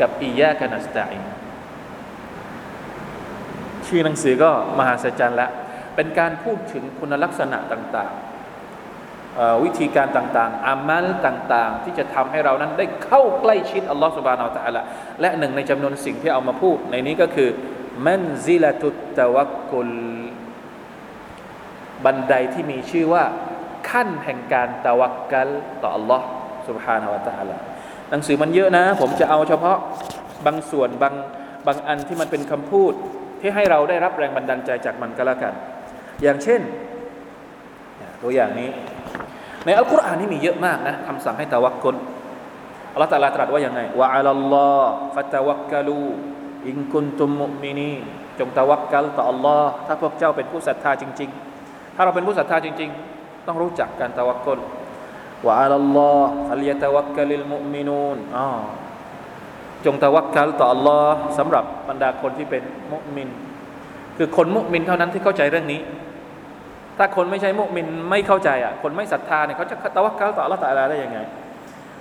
[0.00, 1.14] กับอิยากะนัสตัย
[3.86, 5.48] ชื่อหนังสือก็มหาศจรรย์ละ
[5.96, 14.82] เป็นการพูดถึงคุณลักษณะต่างๆ วิธีการต่างๆ อามัลต่างๆ ที่จะทำให้เรานั้นได้เข้าใกล้ชิดอัลลอฮฺสุบานอัลตะละ
[15.20, 17.48] และหนึ่งในจำนวนสิ่งที่เอามาพูด ในนี้ก็คือ
[18.06, 19.92] มันซิลตุตตะวักกุล
[22.04, 23.24] บันไดที่มีชื่อว่า
[23.90, 25.48] ขั้นแห่งการตะวักกัล
[25.82, 26.22] ต่อ Allah
[26.68, 27.56] سبحانه และ تعالى
[28.10, 29.78] หนังสือมันเยอะนะ ผมจะเอาเฉพาะ
[30.46, 31.14] บางส่วนบาง
[31.66, 32.92] บางอันที่มันเป็นคำพูด
[33.40, 35.54] ที่ให้เราได้รับแรงบันดาลใจจากมันก็แล้วกัน
[36.23, 36.61] อย่างเช่น
[38.21, 38.69] ตัวอย่างนี้
[39.65, 41.95] ในอัลกุรอานนี่มีเยอะมากนะคำสั่งให้ตะวักกล
[42.93, 46.03] อัลลอฮฺตรัสตรัสว่าอย่างไงว่าอัลลอฮฺฟัตะวักกะลู
[46.67, 47.93] อินกุนตุมมุมินี
[48.39, 51.29] จงตะวักกัลต่อ Allah ถ้าพวกเจ้าเป็นผู้ศรัทธาจริง
[51.63, 54.59] ๆ ถ้าเราเป็นผู้ศรัทธาจริง ๆ ต้องรู้จักการตะวักกล
[55.45, 58.47] ว่าอัลลอฮ์อัลยะตะวักกลิลมุมินูนอ๋อ
[59.85, 61.07] จงตะวักกัลต่อ Allah
[61.37, 63.29] สำหรับบรรดาคนที่เป็นมุมิน
[64.17, 65.81] คือคนมุมินเท่านั้นที่เข้าใจเรื่องนี้
[66.97, 71.19] ถ้าคนไม่ใช่มุมินไม่เข้าใจอะคนไม่ศรัทธาเนี่ยเขาจะตะวักกัลต่อ Allah ตะลาได้ยังไง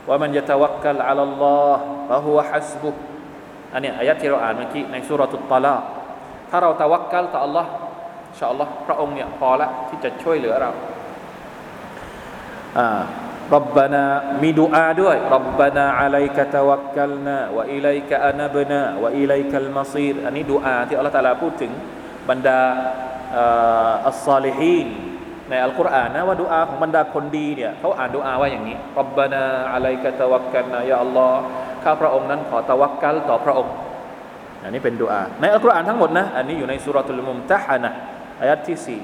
[0.09, 2.90] ว่ามันจะตะวักกัลอัลลอฮ์ฟะฮุวะฮัสบุ
[3.72, 5.74] อันนี้อายะที่เราอ่านเมื่อกี้ในสุรตุตตะลา
[6.50, 7.66] ถ้าเราตะวักกัลต่อ Allah
[8.38, 10.70] ชาอัลลอฮ์พระองค์เนี่ยพอละที่จะช่วยเหลือเรา
[12.78, 12.88] อ่า
[13.55, 14.05] รับบานา
[14.42, 21.72] มีดูอาด้วยรับบานาอะลัยกะตะวักกัลนาวะอิลัยกะอานับนาวะอิลัยกัลมาซีรอันนี้ดูอาที่อัลลอฮ์ตาลาพูดถึง
[22.28, 22.61] บรรดา
[24.07, 24.88] อัลซาลิฮีน
[25.49, 31.39] ใน ในอัลกุรอานนะว่าดูอาของบรรดาคนดีเนี่ยเขาอ่านดูอาว่าอย่างนี้รับบานาอะลัยกะตะวักกันนะยาอัลลอฮ์
[31.83, 33.73] ข้าพระองค์นั้นขอตะวักกัลต่อพระองค์
[34.63, 37.89] อันนี้เป็นดูอาในอัลกุรอานทั้งหมดนะอันนี้อยู่ในสุรทูลมุมตะฮานะ
[38.41, 39.01] อายัดที่สี่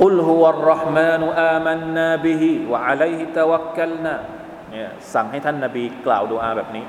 [0.00, 1.22] قل هو الرحمن
[1.54, 4.16] آمنا به وعليه توكلنا
[4.70, 6.84] เนี่ยสั่งให้ท่านนบีกล่าวดูอาแบบนี้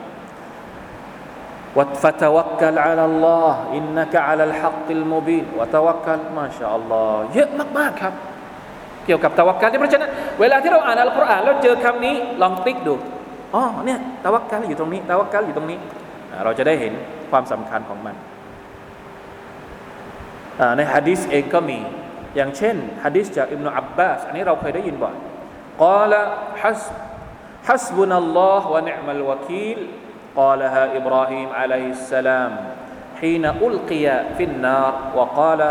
[1.78, 8.14] وفتوكل على الله إنك على الحق المبين وتوكل ما شاء الله เยอะมากๆครับ
[9.06, 12.96] เกี่ยวกับตะวักกัลเพราะฉะนั้นเวลาที่เราอ่านอัลกุรอานแล้วเจอคำนี้ลองติ๊กดู
[13.56, 15.78] อ๋อเนี่ยตะวักกัลอยู่ตรงนี้ตะวักกัลอยู่ตรงนี้
[16.44, 16.94] เราจะได้เห็น
[17.32, 18.16] ความสำคัญของมัน
[20.78, 21.80] ในฮะดิษเองก็มี
[22.36, 25.16] อย่างเช่นฮะดิษจากอิบนาอับบาสอันนี้เราเคยได้ยินบ่อย
[25.84, 26.14] قال
[26.62, 26.94] حسب
[27.68, 29.80] حسبنا الله ونعم الوكيل
[30.36, 32.52] قالها إبراهيم عليه السلام
[33.22, 34.06] حين ألقي
[34.38, 35.62] في النار وقال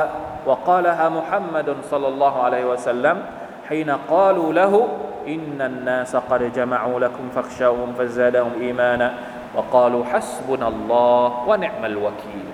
[0.46, 3.22] وقالها محمد صلى الله عليه وسلم
[3.68, 4.88] حين قالوا له
[5.28, 9.14] إن الناس قد جمعوا لكم فاخشوهم فزادهم إيمانا
[9.54, 12.46] وقالوا حسبنا الله ونعم الوكيل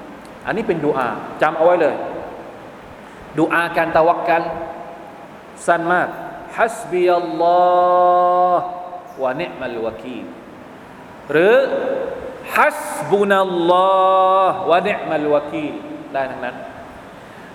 [0.46, 1.08] อันนี้เป็นดูอา
[1.42, 1.96] จำเอาไว้เลย
[3.38, 4.42] ดูอาการตะวักกัน
[5.66, 6.08] สั้นมาก
[6.56, 7.58] ฮัสบีอัลลอ
[8.56, 8.66] ฮ์
[9.22, 10.20] วะเนมัลวะกี
[11.31, 11.55] หรือ
[12.55, 13.89] ฮัสบุนัลลอ
[14.49, 15.67] ฮ์วะเนมัลวะกี
[16.13, 16.55] ได้ทั้งนั้น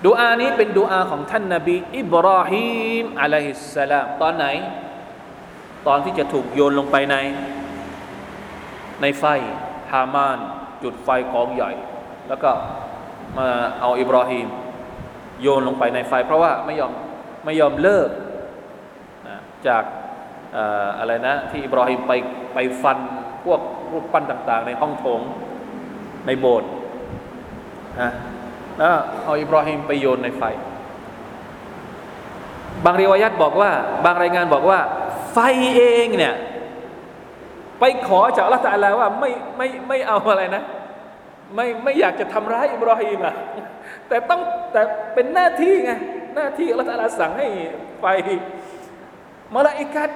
[0.07, 2.69] ดูอานี้เป็นดูอาของท่านนบีอิบราฮิ
[3.03, 4.47] มอะลัยฮิสสลามตอนไหน
[5.87, 7.17] ตอนที่จะถูกโยนลงไปใน
[9.03, 9.25] ในไฟ
[9.93, 10.39] ฮามาน
[10.83, 11.73] จุดไฟกองใหญ่
[12.29, 12.51] แล้วก็
[13.39, 13.49] มา
[13.81, 14.49] เอาอิบราฮิม
[15.43, 16.93] โยนลงไปในไฟ เพราะว่าไม่ยอม
[17.45, 18.09] ไม่ยอมเลิก
[19.69, 19.85] จาก
[20.99, 22.13] อะไรนะ ที่อิบราฮิมไป
[22.55, 22.99] ไปฟัน
[23.47, 23.61] พวก
[23.93, 25.21] รูปปั้นต่าง ๆ ในห้องโถง
[26.27, 26.71] ในโบสถ์
[28.01, 28.11] นะ
[28.79, 30.43] แล้วเอาอิบราฮิมไปโยนในไฟ
[32.85, 33.71] บางรีวายัตบอกว่า
[34.05, 34.79] บางรายงานบอกว่า
[35.33, 35.39] ไฟ
[35.77, 36.35] เองเนี่ย
[37.81, 40.63] ไปขอจากอัลลอฮฺตะลาว่าไม่ไม่ไม่เอาอะไรนะ
[41.55, 43.35] ไม่ไม่อยากจะทำร้ายอิบราฮิมอะ
[44.09, 44.41] แต่ต้อง
[44.73, 44.83] แต่
[45.15, 45.93] เป็นหน้าที่ไง
[46.35, 47.47] หน้าที่อัลลอฮฺตะลาสั่งให้
[48.01, 48.05] ไฟ
[49.55, 50.11] มาลาอิกัด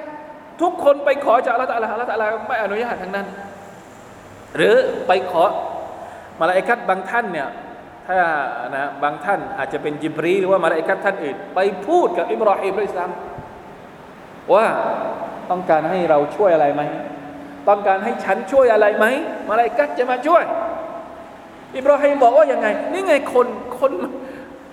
[0.60, 3.26] ทุกคนไปขอจากอัลลอฮฺตะลาอัลลอฮฺตะลาไม่อนุญาตทั้งนั้น
[4.56, 5.44] หรือไปขอ
[6.40, 7.48] มาลาอิกัดบางท่านเนี่ย
[8.06, 8.16] ถ้า
[8.76, 14.66] นะบางท่านอาจจะเป็นจิบรีหรือว่ามาลาอิกัดท่านอื่น ไปพูดกับอิบราฮิมด้วยซ้ำว่า
[15.50, 16.82] ต้องการให้เราช่วยอะไรไหม
[17.68, 19.06] ต้องการให้ฉันช่วยอะไรไหม
[19.50, 20.44] มาลาอิกัดจะมาช่วย
[21.76, 23.46] อิบราฮิมบอกว่ายังไง นี่ไงคน
[23.78, 23.92] คน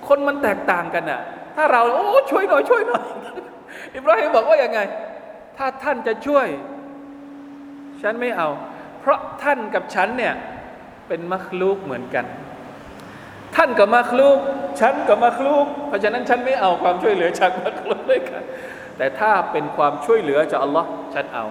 [0.08, 1.22] คนมันแตกต่างกันน่ะ
[1.56, 3.06] ถ้าเราโอ้ช่วยหน่อยช่วยหน่อย
[3.96, 4.80] อิบราฮิมบอกว่ายังไง
[5.58, 6.48] ถ้าท่านจะช่วย
[8.02, 8.50] ฉันไม่เอา
[9.02, 10.34] เพราะท่านกับฉันเนี่ย
[11.08, 12.26] เป็นมัคลูกเหมือนกัน
[13.56, 14.40] ท่านกับมัคลูก
[14.80, 18.42] ฉันกับมัคลูก เพราะฉะนั้นฉันไม่เอาความช่วยเหลือจากมัคลูกด้วยกัน
[18.98, 21.46] แต่ถ้าเป็นความช่วยเหลือจากอัลลอฮ์ฉันเอา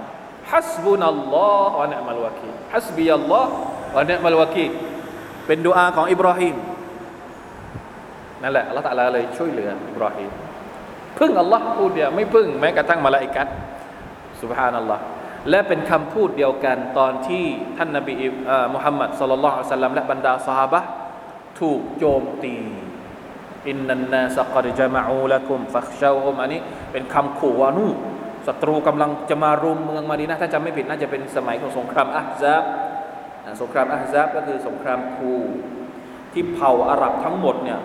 [0.50, 3.50] ฮัสบุนัลลอฮ์วะเนมัลวะกีฮัสบีอัลลอฮ์
[3.96, 4.66] วะเนมัลวะกี
[5.46, 6.56] เป็นดุอาของอิบราฮิม
[8.42, 10.30] นั่นแหละอัลลอฮฺตะลาเลยช่วยเหลืออิบราฮิม
[11.18, 13.46] พึ่งอัลลอฮ์พูดเดียวไม่พึ่งแม้กระทั่งมาลาอิกัด
[14.42, 15.02] สุบฮานัลลอฮ์
[15.50, 17.44] และเป็นคำพูดเดียวกันตอนที่
[17.78, 18.14] ท่านนบี
[18.74, 20.74] มุฮัมมัดสุลลัลลอฮุอะสัลลัมและบรรดาสหาย
[21.60, 22.56] ถูกโจมตี
[23.68, 26.60] อินนันนาสกัดจามะอูละกุมฟักชาวฮุมอันนี้
[26.92, 27.90] เป็นคำขู่ว่านู่
[28.46, 32.62] ศัตรูกำลังจะมารุมเมืองมาดีนะถ้าจำไม่ผิดน่าจะเป็นสมัยของสงครามอัฮซับ
[33.62, 35.32] สงครามอัฮซับก็คือสงครามคู
[36.32, 37.78] ที่เผ่าอาหรับทั้งหมดเนี่ย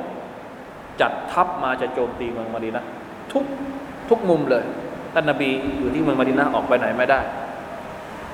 [1.01, 2.83] จัดทัพมาจะโจมตีเมืองมาดีนะ
[3.31, 3.43] ทุก
[4.09, 4.63] ทุกมุมเลย
[5.13, 7.19] ท่านนบีอยู่ที่เมืองมาดีนะออกไปไหนไม่ได้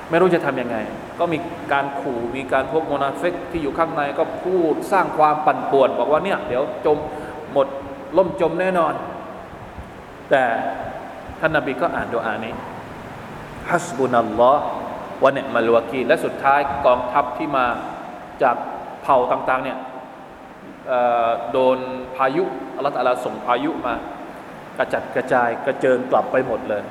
[0.10, 0.78] ไม่รู้จะทํำยังไง
[1.20, 1.38] ก็มี
[1.74, 6.98] การขู่มีการพวกโมนาเฟกที่อยู่ข้างในก็พูดสร้างความปั่นป่วน บอกว่าเนี่ย เดี๋ยวจม
[7.54, 7.68] หมด
[8.18, 8.94] ล่มจมแน่นอน
[10.30, 10.44] แต่
[11.40, 12.54] ท่านนบีก็อ่านดูอานี้
[13.70, 14.63] ฮัสบุนัลลอฮ์
[15.24, 17.66] วะเนมัลวากีและสุดท้ายกองทัพที่มา
[18.44, 18.56] จาก
[19.04, 19.78] เผ่าต่างๆเนี่ย
[21.52, 21.78] โดน
[22.16, 22.44] พายุ
[22.76, 23.96] อัลลอฮฺตะลส่งพายุมา
[24.78, 26.84] กระจัดกระจายกระเจิงกลับไปหมดเลย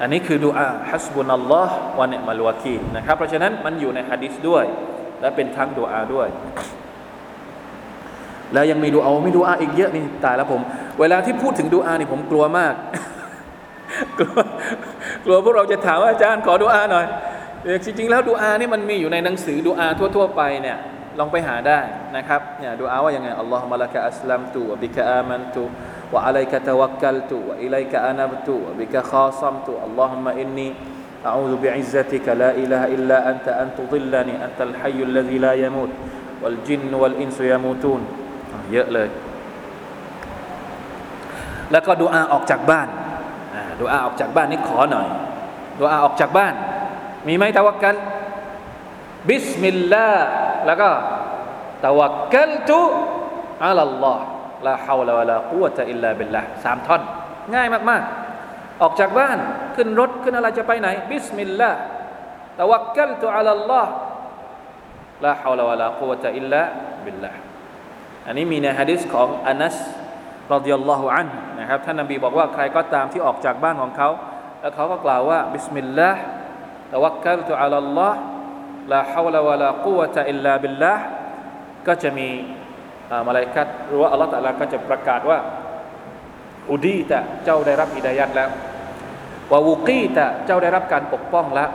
[0.00, 4.64] อันนี้คือดูอาฮัสบุนัลลอฮ์วะเนมัลวากีนะครับ เพราะฉะนั้นมันอยู่ในฮะดิษด้วย
[5.20, 6.28] และเป็นทั้งดูอาด้วย
[8.52, 10.60] แล้วยังมีดูอาไม่ดูอาอีกเยอะนี่ตายแล้วผม
[11.00, 12.74] เวลาที่พูดถึงดูอานี่ผมกลัวมาก
[14.18, 14.38] กลัว
[15.24, 17.06] กลัวพวกเราจะถามว่าอาจารย์ขอดูอาหน่อย
[17.84, 19.86] จริงๆแล้วดูอานี่มันมีอยู่ในหนังสือดูอา
[20.16, 20.78] ทั่ว ๆ ไปเนี่ย
[21.18, 21.80] ลองไปหาได้
[22.16, 25.62] นะครับเนี่ยดูอาว่ายังไงอัลลอฮฺมะละกะอัสลัมตุวะบิกะอามันตุ
[26.13, 30.69] วะอะลัยกะตะวักกัลตุวะอิลัยกะอานับตุวะบิกะคาซัมตุอัลลอฮุมะอินนี
[31.23, 35.91] أعوذ بعزتك لا إله إلا أنت أن تضلني أنت الحي الذي لا يموت
[36.43, 38.01] والجن والإنس يموتون
[38.71, 39.09] เยอะเลย
[41.71, 42.87] แล้วก็ดูอาออกจากบ้าน
[43.79, 45.07] ดูอาออกจากบ้านนี่ขอหน่อย
[45.79, 46.53] ดูอาออกจากบ้าน
[47.27, 47.95] มีไหมตะวักกัน
[49.29, 50.27] บิสมิลลาห์
[50.65, 50.89] แล้วก็
[51.85, 52.79] ตะวักกัลตุ
[53.65, 54.25] อัลลอฮ์
[54.66, 57.02] ลาฮาวก็ توكلت على الله لا حول ولا قوة إلا بالله สามท่อน
[57.54, 58.02] ง่ายมาก
[58.42, 59.38] ๆ ออกจากบ้าน
[59.76, 61.78] ขึ้นรถขึ้นอะไรจะไปไหน بسم الله
[62.60, 67.30] توكلت على الله لا حول ولا قوة إلا بالله
[68.26, 69.76] อันนี้มีในฮะดิษของอานัส
[70.54, 74.08] رضي الله عنه นะครับท่านนบีบอกว่าใครก็ตามที่ออกจากบ้านของเขา
[74.60, 80.92] แล้วเขาก็กล่าวว่าبسم الله توكلت على الله لا حول ولا قوة إلا بالله
[81.86, 82.28] ก็จะมี
[83.26, 85.38] ملائكة หรือว่าอัลลอฮฺตะลาก็จะประกาศว่า
[86.70, 88.48] هديت เจ้าได้รับهداية แล้ว
[89.52, 91.70] วาวุกีตะเจ้าได้รับการปกป้องแล้ว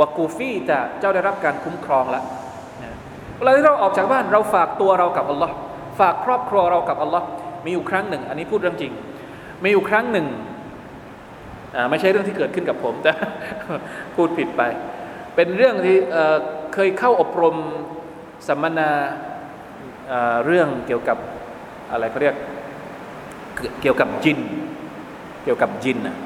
[0.00, 2.24] วากูฟีตะเจ้าได้รับการคุ้มครองแล้ว
[3.36, 5.54] เวลาที่เราออกจากบ้านเราฝากตัวเรากับอัลลอฮ์
[6.00, 7.26] ฝากครอบครัวเรากับอัลลอฮ์
[7.64, 8.92] มีอยู่ครั้งหนึ่ง อันนี้พูดเรื่องจริง
[9.62, 10.26] มีอยู่ครั้งหนึ่ง
[11.90, 13.12] ไม่ใช่เรื่องที่เกิดขึ้นกับผม แต่
[14.14, 14.62] พูดผิดไป
[15.34, 15.96] เป็นเรื่องที่
[16.74, 17.56] เคยเข้าอบรม
[18.48, 18.90] สัมมนา
[20.46, 21.18] เรื่องเกี่ยวกับ
[21.90, 22.36] อะไรเขาเรียก
[23.80, 24.38] เกี่ยวกับจิน
[25.44, 26.16] เกี่ยวกับจินนะ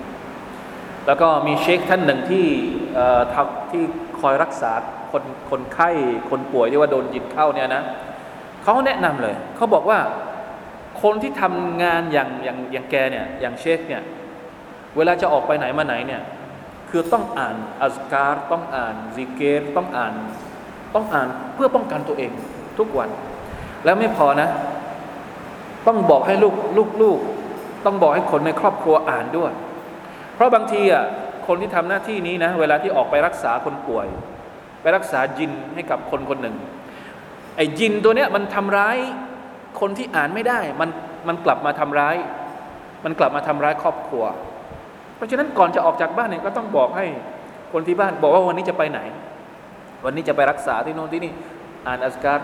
[1.06, 2.46] แล้วก็มีเชคท่านหนึ่งที่
[3.34, 3.82] ทำที่
[4.20, 4.72] คอยรักษา
[5.12, 5.90] คนคนไข้
[6.30, 7.82] คนป่วยที่ว่าโดนจินเข้าเนี่ยนะ
[8.62, 9.98] เขาแนะนำเลย เขาบอกว่า
[11.02, 14.02] คนที่ทำงานอย่างอย่างอย่างแกเนี่ยอย่างเชคเนี่ย
[14.96, 16.22] เวลาจะออกไปไหนมาไหนเนี่ย
[16.90, 20.14] คือต้องอ่านอัสการต้องอ่านซิกเกตต้องอ่าน
[20.94, 22.30] ต้องอ่านเพื่อป้องกันตัวเอง
[22.78, 23.08] ทุกวัน
[23.86, 24.48] แล้วไม่พอนะ
[25.86, 27.18] ต้องบอกให้ลูกลูกลูก
[27.84, 29.52] ต้องบอกให้คนในครอบครัวอ่านด้วย
[30.34, 31.04] เพราะบางทีอะ
[31.46, 34.06] คนที่ทำหน้าที่นี้นะ เวลาที่ออกไปรักษาคนป่วย
[34.82, 36.56] ไปรักษาจินให้กับคนคนหนึ่ง
[37.56, 38.96] ไอ้จินตัวเนี้ยมันทำร้าย
[39.80, 40.90] คนที่อ่านไม่ได้ มัน
[41.28, 42.16] มันกลับมาทำร้าย
[43.04, 44.24] มันกลับมาทำร้ายครอบครัว
[45.16, 47.06] เพราะฉะนั้นก่อนจะออกจากบ้านเนี่ยก็ต้องบอกให้
[47.72, 49.00] คนที่บ้านบอกว่าวันนี้จะไปไหน
[50.04, 51.32] วันนี้จะไปรักษาที่โน่นที่นี่
[51.86, 52.38] อ่านأذكار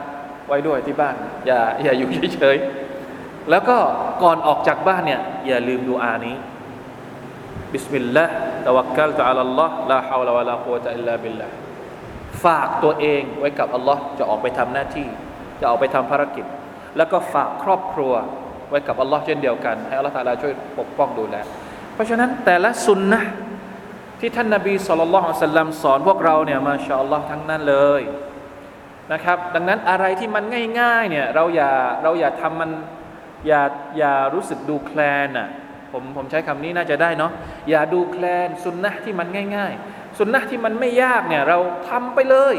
[0.49, 1.15] ไว้ด้วยที่บ้าน
[1.47, 3.77] อย่าอย่าอยู่เฉยๆแล้วก็
[4.23, 6.37] ก่อนออกจากบ้านเนี่ยอย่าลืมดูอานี้
[7.73, 8.35] บิสมิลลาห์
[8.67, 11.55] ตะวักกัลตะอัลลอฮ์ลาฮาวลาวะลากุวะตะอิลลาบิลลาห์
[12.45, 15.09] ฝากตัวเองไว้กับอัลลอฮ์จะออกไปทำหน้าที่
[15.61, 16.45] จะออกไปทำภารกิจ
[16.97, 18.13] แล้วก็ฝากครอบครัว
[18.71, 21.37] ไว้กับอัลลอฮ์เช่นเดียวกัน ให้อัลลอฮ์ตาลาช่วยปกป้องดูแล
[21.95, 23.21] เพราะฉะนั้นแต่ละสุนนะ
[24.21, 28.03] ที่ท่านนาบีสุลต่านสัลลัมสอนพวกเราเนี่ยมาชาอัลลอฮ์ทั้งนั้นเลย
[29.13, 30.45] นะครับ ดังนั้นอะไรที่มัน
[30.81, 31.71] ง่ายๆเนี่ยเราอย่า
[32.03, 32.71] เราอย่าทำมัน
[33.47, 33.63] อย่า
[33.99, 35.49] อย่ารู้สึกดูแคลนอะ
[35.93, 37.33] ผมผมใช้คำนี้น่าจะได้เนาะ
[37.71, 42.55] อย่าดูแคลนสุนนะที่มันง่าย ๆ สุนนะที่มันไม่ยากเนี่ยเราทำไปเลย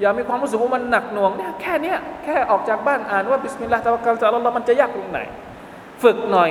[0.00, 5.20] อย่ามีความรู้สึกว่ามันหนักหน่วงเนี่ยแค่เนี้ยแค่ออกจากบ้านอ่านว่าบิสมิลลาห์ตะวักกัลตะลอมันจะยากตรงไหน
[6.02, 6.50] ฝึกหน่อย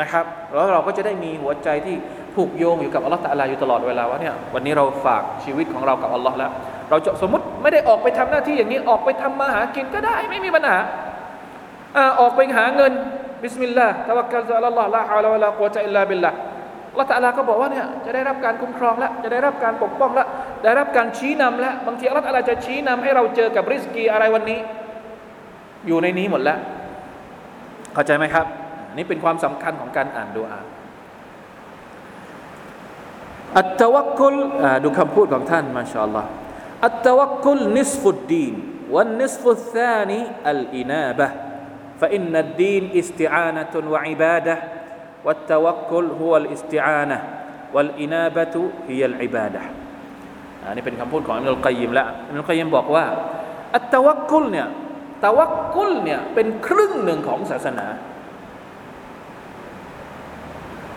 [0.00, 1.96] นะครับแล้วเราก็จะได้มีหัวใจที่
[2.34, 6.50] ผูกโยงอยู่กับอัลลอฮฺตะลาอยู่ตลอดเวลาว่าเนี่ยวันนี้เราฝากชีวิตของเรากับอัลลอฮ์แล้ว
[6.92, 10.78] เราจะสมมติไม่ได้ออกไปทำหน้าที่อย่างนี้ออกไปทำมาหากินก็ได้ไม่มีปัญหา
[12.20, 12.92] ออกไปหาเงิน
[13.42, 16.36] บิสมิลลาห์ตะวักกัลตุอัลลอฮ์ลาฮาวลาวะลากุวะตะอิลลาบิลลาห์
[16.98, 20.26] ละตะลาก็บอกว่าเนี่ยจะได้รับการคุ้มครองแล้วจะได้รับการปกป้องแล้ว
[20.64, 24.58] ได้รับการชี้นำแล้วบางทีอัลลอฮ์จะชี้นำให้เราเจอกับرزق อะไรวันนี้
[25.86, 26.58] อยู่ในนี้หมดแล้ว
[27.94, 28.46] เข้าใจไหมครับ
[28.96, 30.60] นี่เป็นความสำคัญของการอ่านดูอา
[33.58, 34.36] อัตตวักกุล
[34.84, 36.28] ดูคำพูดของท่านมาชาอัลลอฮ์
[36.83, 38.55] التوكل نصف الدين
[38.93, 41.27] والنصف الثاني الإنابة
[42.01, 44.57] فإن الدين استعانة وعبادة
[45.25, 47.19] والتوكل هو الاستعانة
[47.73, 48.55] والإنابة
[48.89, 49.61] هي العبادة
[50.67, 53.05] อันนี้เป็นคำพูดของอิมรุลกัยยิมละอิมรุลกัยยิมบอกว่า
[53.75, 54.67] อัตตวักกุลเนี่ย
[55.23, 57.87] ตวักกุลเนี่ยเป็นครึ่งหนึ่งของศาสนา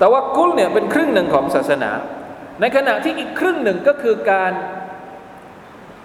[0.00, 1.90] ตวักกุลเนี่ยเป็นครึ่งหนึ่งของศาสนา
[2.60, 4.52] ในขณะที่อีกครึ่งหนึ่งก็คือการ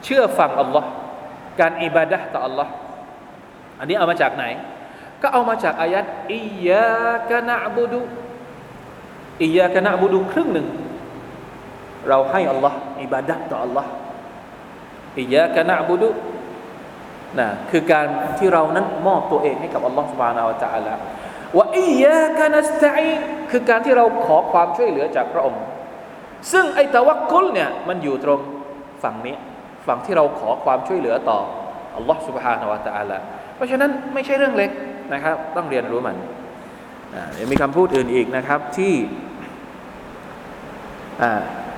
[0.04, 0.88] เชื่อฟังอัลลอฮ์
[1.60, 2.72] การอิบาดะต่ออัลลอฮ์
[3.78, 4.44] อันนี้เอามาจากไหน
[5.22, 8.00] ก็เอามาจากอายัดอิยากะนะบุดุ
[9.42, 10.66] อิยากะนะบุดุครึ่งหนึ่ง
[12.08, 13.90] เราให้อัลลอฮ์อิบาดะต่ออัลลอฮ์
[15.20, 16.08] อิยากะนะบุดุ
[17.38, 18.06] นะคือการ
[18.38, 20.94] ที่เรานั้นมอบตัวเองให้กับอัลลอฮ์สุบานาอัลจาละ
[21.56, 23.04] ว่าอิยากะนัสตัย
[23.50, 25.62] คือการที่เราขอความช่วยเหลือจากพระองค์
[26.52, 28.40] ซึ่งไอ้ตะวักคุลเนี่ยมันอยู่ตรง
[29.02, 29.36] ฝั่งนี้
[29.87, 31.39] ฝั่งที่เราขอความช่วยเหลือต่อ
[31.95, 33.17] อัลลอฮ์ سبحانه และ تعالى
[33.55, 34.71] เพราะฉะนั้นไม่ใช่เรื่องเล็ก
[35.13, 36.17] นะครับ ต้องเรียนรู้มัน
[37.33, 38.93] เดี๋ยวมีคำพูดอื่นอีกนะครับที่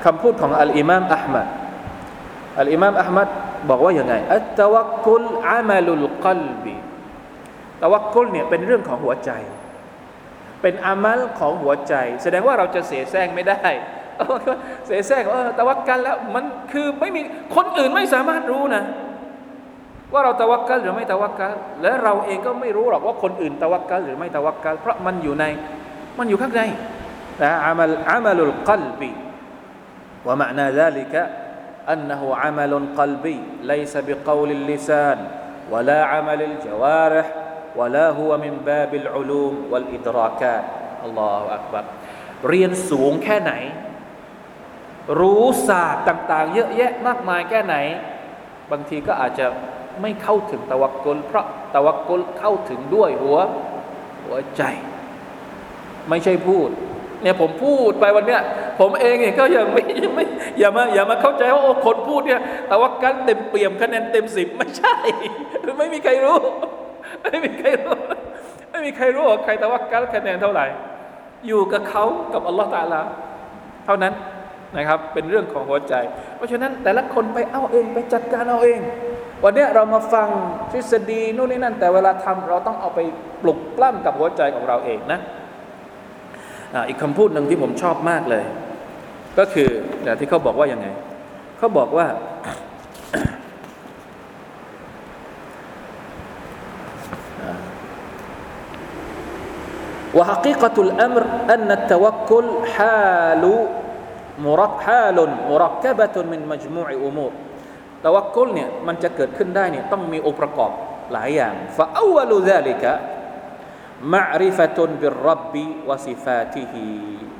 [0.05, 1.47] คำพูดของอัลอิมามอัลมัด
[2.59, 3.27] อัลอิมามอัลมัด
[3.69, 6.75] บอกว่าอย่างไงอัตตวักุลอามัลุลกลบี
[7.81, 9.31] ตวักกุลเนี่ยเป็นเรื่องของหัวใจ
[10.61, 11.93] เป็นอามัลของหัวใจ
[12.23, 13.63] แสดงว่าเราจะเสียแซงไม่ได้
[14.85, 17.21] เสียแซงเออตะวักกันแล้วมันคือไม่มี
[17.55, 18.83] คนอื่นไม่สามารถรู้นะ
[20.13, 25.45] ว่าเราตะวักกันหรือไม่ตะวักกันและเราเองก็ไม่รู้หรอกว่าคนอื่นตะวักกันหรือไม่ตะวักกันเพราะมันอยู่ใน
[26.17, 26.61] มันอยู่ข้างใน
[27.41, 29.11] นะอามัลอามัลุลกัลบี
[30.27, 31.13] ومعنى ذلك
[31.93, 35.17] أنه عمل قلبي ليس بقول اللسان
[35.71, 37.27] ولا عمل الجوارح
[37.75, 40.65] ولا هو من باب العلوم والإدراكات
[41.05, 41.83] الله أكبر
[42.49, 43.53] เรียนสูงแค่ไหน
[45.18, 47.74] รู้ศาสตร์ต่าง ๆ เยอะแยะมากมายแค่ไหน
[48.70, 49.46] บางทีก็อาจจะ
[50.02, 53.38] ไม่เข้าถึงตะวักกลเพราะตะวักกลเข้าถึงด้วยหัว
[54.24, 54.62] หัวใจ
[56.08, 56.68] ไม่ใช่พูด
[57.22, 58.42] เนี่ยผมพูดไปวันเนี้ย
[58.80, 60.26] ผมเองเนี่ยก็ยังไม่ยังไม่
[60.58, 64.94] อย่ามาอย่ามาเข้าใจว่าโอ้คนพูดเนี่ยแต่ว่าการเต็มเปี่ยมคะแนนเต็มสิบไม่ใช่
[65.78, 66.38] ไม่มีใครรู้
[67.22, 67.96] ไม่มีใครรู้
[68.70, 70.66] ไม่มีใครรู้ว่าใครแต่ว่าการคะแนนเท่าไหร่
[71.46, 73.00] อยู่กับเขากับอัลลอฮฺตาลา
[73.84, 74.12] เท่านั้น
[74.77, 75.93] นะครับ เป็นเรื่องของหัวใจ
[76.35, 78.79] เพราะฉะนั้นแต่ละคนไปเอาเองไปจัดการเอาเอง
[79.43, 80.27] วันนี้เรามาฟัง
[80.71, 82.99] ทฤษฎีนู่นนี่นั่น แต่เวลาทำเราต้องเอาไป
[83.41, 85.19] ปลุกปล้ำกับหัวใจของเราเองนะ
[86.87, 88.43] อีกคำพูดหนึ่งที่ผมชอบมากเลย
[89.37, 89.69] ก็คือ
[90.03, 90.87] แต่ที่เขาบอกว่ายังไง
[91.57, 92.07] เขาบอกว่า
[100.17, 101.23] وحقيقة الأمر
[101.53, 103.43] أن التوكل حال
[104.41, 105.17] مرك حال
[105.49, 107.31] مركبة من مجموع أمور
[108.03, 110.71] ตวักกุลเนี่ยมันจะเกิดขึ้นได้เนี่ยต้องมีองค์ประกอบ
[111.13, 112.83] หลายอย่าง فأول ذلك
[114.15, 115.55] معرفة بالرب
[115.87, 116.73] وصفاته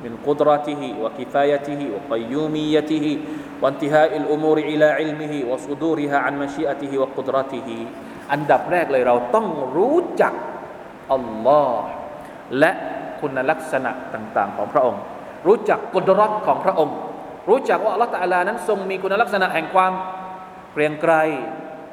[0.04, 3.06] من قدرته وكفايته وقيوميته
[3.62, 7.70] وانتهاء الأمور إلى علمه وصدورها عن مشيئته وقدرته
[8.32, 10.34] อันดับแรกเลยเราต้องรู้จัก
[11.14, 11.88] อัลลอฮ์
[12.60, 12.72] และ
[13.20, 15.02] คุณลักษณะต่างๆของพระองค์
[15.47, 16.97] รู้จักกุดรัตของพระองค์
[17.49, 19.93] รู้จักว่าอัลลอฮฺตาลานั้นทรงมีคุณลักษณะแห่งความ
[20.73, 21.13] เกรียงไกร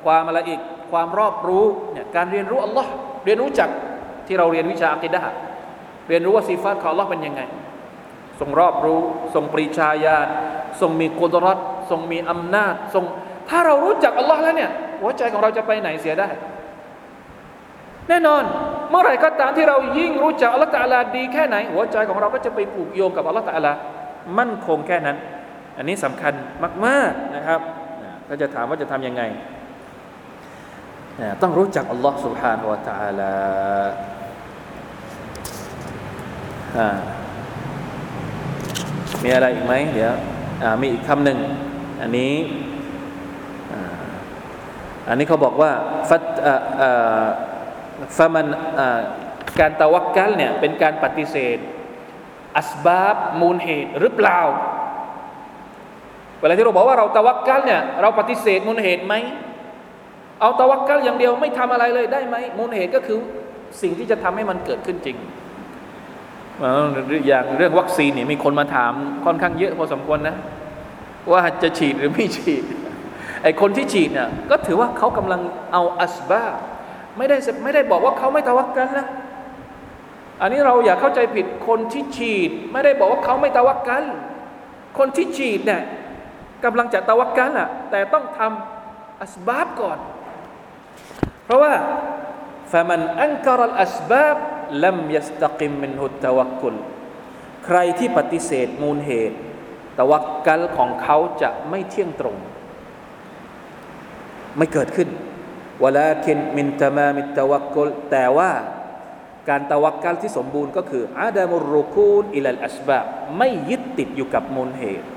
[0.06, 0.60] ความอะไรอีก
[0.92, 2.90] ความรอบรู้เนี่ยการเรียนรู้อัลลอฮ์
[3.26, 3.70] เรียนรู้จัก
[4.28, 5.22] ที่เราเรียนวิชาอักิดะ
[6.08, 7.42] เรียนรู้ว่าสีฟ้าของอัลลอฮ์เป็นยังไง
[8.40, 9.00] ทรงรอบรู้
[9.34, 10.28] ทรงปรีชาญาณ
[10.82, 11.58] ทรงมีกุดรัต
[11.90, 13.04] ทรงมีอำนาจทรง
[13.50, 14.72] ถ้าเรารู้จักอัลลอฮ์แล้วเนี่ย
[15.02, 16.30] หัวใจของเราจะไปไหนเสียได้
[18.09, 18.43] แน่นอน
[18.91, 23.73] เมื่อไหร่ก็ตามที่เรายิ่งรู้จักอัลลอฮ์ตาลาดีแค่ไหน หัวใจของเราก็จะไปผูกโยงกับอัลลอฮ์ตาลา
[24.39, 25.17] มั่นคงแค่นั้น
[25.79, 26.33] อันนี้สำคัญ
[26.87, 27.61] มากๆนะครับ
[28.27, 29.23] ถ้าจะถามว่าจะทำยังไง
[31.43, 33.33] ต้องรู้จักอัลลอฮ์ سبحانه และ تعالى
[39.25, 40.15] มีอะไรอีกไหมเดี๋ยว
[40.81, 41.39] มีอีกคำหนึ่ง
[42.01, 42.35] อันนี้
[45.09, 45.71] อันนี้เขาบอกว่า
[46.09, 46.25] ฟัต
[48.18, 48.46] ฟมัน
[49.60, 51.58] การตะวักกัลเนี่ยเป็นการปฏิเสธ
[52.58, 54.40] อัสบาบมูลเหตุหรือเปล่า
[56.40, 59.16] เวลาที่เราบอกว่าเราตะวักกัลเนี่ยเราปฏิเสธมูลเหตุไหม
[60.42, 63.18] เอาตะวักกัลอย่างเดียวไม่ทำอะไรเลยได้ไหมมูลเหตุก็คือ
[63.82, 65.18] สิ่งที่จะทำให้มันเกิดขึ้นจริง
[67.28, 68.94] อย่างเรื่องวัคซีนเนี่ยมีคนมาถาม
[69.26, 70.36] ค่อนข้างเยอะพอสมควรนะ
[71.32, 72.64] ว่าจะฉีดหรือไม่ฉีด
[73.44, 75.42] ไอคนที่ฉีดเนี่ยก็ถือว่าเขากำลัง
[75.74, 76.44] เอาอัสบา
[77.19, 79.07] ไม่ได้ไม่ได้บอกว่าเขาไม่ตะวักกันนะ
[80.41, 84.05] อันนี้เราอย่าเข้าใจผิดคนที่ฉีด ไม่ได้บอกว่าเขาไม่ตะวักกัน
[84.99, 85.83] คนที่ฉีดเนี่ย
[86.65, 89.99] กำลังจะตะวักกันอ่ะแต่ต้องทำอัสบาบก่อน
[91.45, 91.73] เพราะว่า
[92.73, 94.37] فمن أنكر الأسباب
[94.85, 96.75] لم يستقم منه التوكل
[97.67, 99.37] ใครที่ปฏิเสธมูลเหตุ
[99.99, 102.37] ตวักกัลของเขาจะไม่เที่ยงตรง
[104.57, 105.09] ไม่เกิดขึ้น
[105.84, 108.52] วลาคินมินตมามิตวักกลแต่ว่า
[109.50, 113.00] การตวักกัลที่สมบูรณ์ก็คืออาดามุรุคูนอิลัลอัสบา
[113.38, 115.08] ไม่ยึดติดอยู่กับมูลเหตุ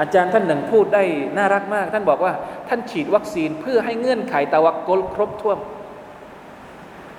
[0.00, 1.02] อาจารย์ท่านหนึ่งพูดได้
[1.36, 2.32] น่ารักมาก ท่านบอกว่า
[2.68, 5.58] ท่านฉีดวัคซีนเพื่อให้เงื่อนไขตวักกลครบถ้วน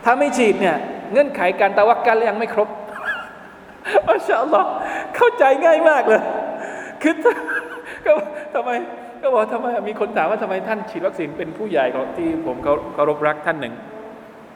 [0.03, 0.77] ถ้าไม่ฉีดเนี่ย
[1.11, 2.69] เงื่อนไขการตะวักกันยังไม่ครบ
[4.07, 4.69] อัลลอฮ์
[5.15, 6.21] เข้าใจง่ายมากเลย
[7.01, 7.15] คือ
[8.53, 8.71] ทำไม
[9.21, 12.55] ก็บอกทำไมมีคนถามว่าทำไมท่านฉีดวัคซีนเป็นผู้ใหญ่ของที่ผม
[12.93, 13.73] เคารพรักท่านหนึ่ง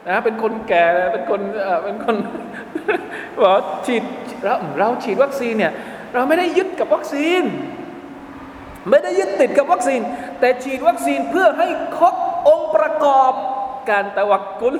[0.08, 1.40] นะเป็นคนแก่เป็นคน
[1.84, 2.16] เป็นคน
[3.42, 4.02] บอกฉีด
[4.44, 5.72] เราเราฉีดวัคซีนเนี่ย
[6.14, 7.42] เราไม่ได้ยึดกับวัคซีน
[8.90, 10.00] ไม่ได้ยึดติดกับวัคซีน
[10.40, 12.14] แต่ฉีดวัคซีนเพื่อให้ครบ
[12.48, 13.32] องค์ประกอบ
[13.90, 14.76] การตะวักกุล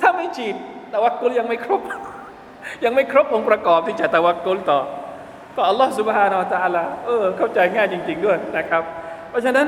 [0.00, 0.56] ถ้าไม่ฉีด
[0.94, 1.80] ตะวักกุลยังไม่ครบ
[2.84, 4.80] ยังไม่ครบองค์ประกอบที่จะตะวักกุลต่อ
[5.56, 8.82] ก็อัลลอฮฺสุบฮานาอัลลอฮฺเออเข้าใจง่ายจริง ๆ ด้วยนะครับ
[9.33, 9.67] เพราะฉะนั้น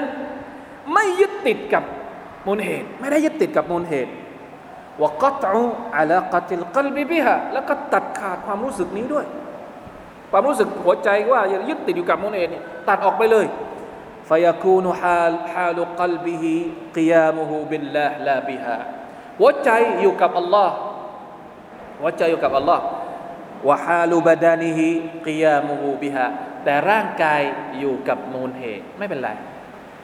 [0.94, 1.84] ไม่ยึดติดกับ
[2.48, 4.12] มูลเหตุ ไม่ได้ยึดติดกับมูลเหตุ
[5.02, 5.64] วะกัตอุ
[5.98, 9.26] อะลากติลกลบิบิฮะแล้วก็ตัดขาดความรู้สึกนี้ด้วย
[10.32, 13.46] ความรู้สึกหัวใจว่าอย่ายึดติดอยู่กับมูลเหตุนี่ตัดออกไปเลย
[14.32, 16.46] فيكون حال حال قلبه
[16.96, 18.80] قيامه بالله لا بها
[19.40, 19.70] หัวใจ
[20.02, 20.76] อยู่กับอัลลอฮ์
[22.00, 22.84] หัวใจอยู่กับอัลลอฮ์
[23.68, 24.88] วะฮาลูบดานิฮิ
[25.26, 26.26] กิยามูฮูบิฮะ
[26.64, 27.42] แต่ร่างกาย
[27.80, 29.30] อยู่กับมูลเหตุไม่เป็นไร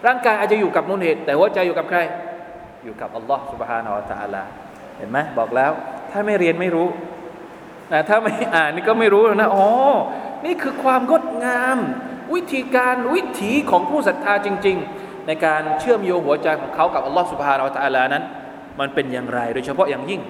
[0.08, 2.00] ร่างกายอาจจะอยู่กับมูลเหตุ แต่หัวใจอยู่กับใคร
[2.84, 4.44] อยู่กับอัลลอฮ์ سبحانه และ تعالى
[4.98, 5.72] เห็นไหมบอกแล้ว
[6.12, 6.88] ถ้าไม่เรียนไม่รู้
[7.92, 9.68] นะถ้าไม่อ่านนี่ก็ไม่รู้นะอ๋อ
[10.46, 11.78] นี่คือความงดงาม
[12.36, 18.24] วิธีการวิถีของผู้ศรัทธาจริง ๆ ในการเชื่อมโยงหัวใจของเขากับอัลลอฮ์ سبحانه และ تعالى นั้น
[18.80, 20.22] มันเป็นอย่างไร โดยเฉพาะอย่างยิ่ง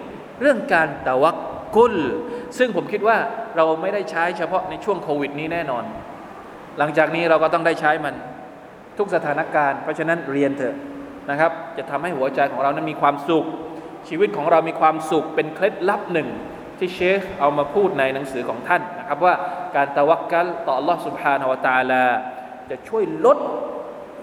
[0.41, 1.37] เรื่องการตะวัก
[1.75, 1.95] กุล
[2.57, 3.17] ซึ่งผมคิดว่า
[3.55, 5.83] เราไม่ได้ใช้เฉพาะในช่วงโควิดนี้แน่นอน
[6.77, 8.15] หลังจากนี้เราก็ต้องได้ใช้มัน
[8.97, 10.75] ทุกสถานการณ์ เพราะฉะนั้นเรียนเถอะ
[11.29, 13.45] นะครับ จะทำให้หัวใจของเรานั้นมีความสุข
[14.09, 16.29] ชีวิตของเรามีความสุขเป็นเคล็ดลับหนึ่ง
[16.77, 19.33] ที่เชคเอามาพูดในหนังสือของท่านนะครับว่า
[19.75, 22.03] การตะวักกัลต่อ Allah سبحانه และ تعالى
[22.69, 23.37] จะช่วยลด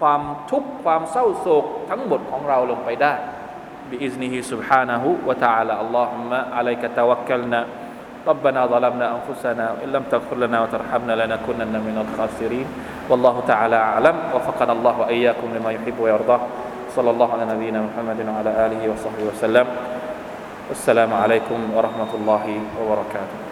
[0.00, 3.14] ความทุกข์ความเศร้าโศกทั้งหมดของเราลงไปได้
[3.90, 7.60] بإذنه سبحانه وتعالى اللهم عليك توكلنا
[8.27, 12.67] ربنا ظلمنا أنفسنا وإن لم تغفر لنا وترحمنا لنكونن من الخاسرين.
[13.09, 14.15] والله تعالى أعلم.
[14.35, 16.37] وفقنا الله وإياكم لما يحب ويرضى.
[16.95, 19.67] صلى الله على نبينا محمد وعلى آله وصحبه وسلم.
[20.69, 22.45] والسلام عليكم ورحمة الله
[22.81, 23.48] وبركاته.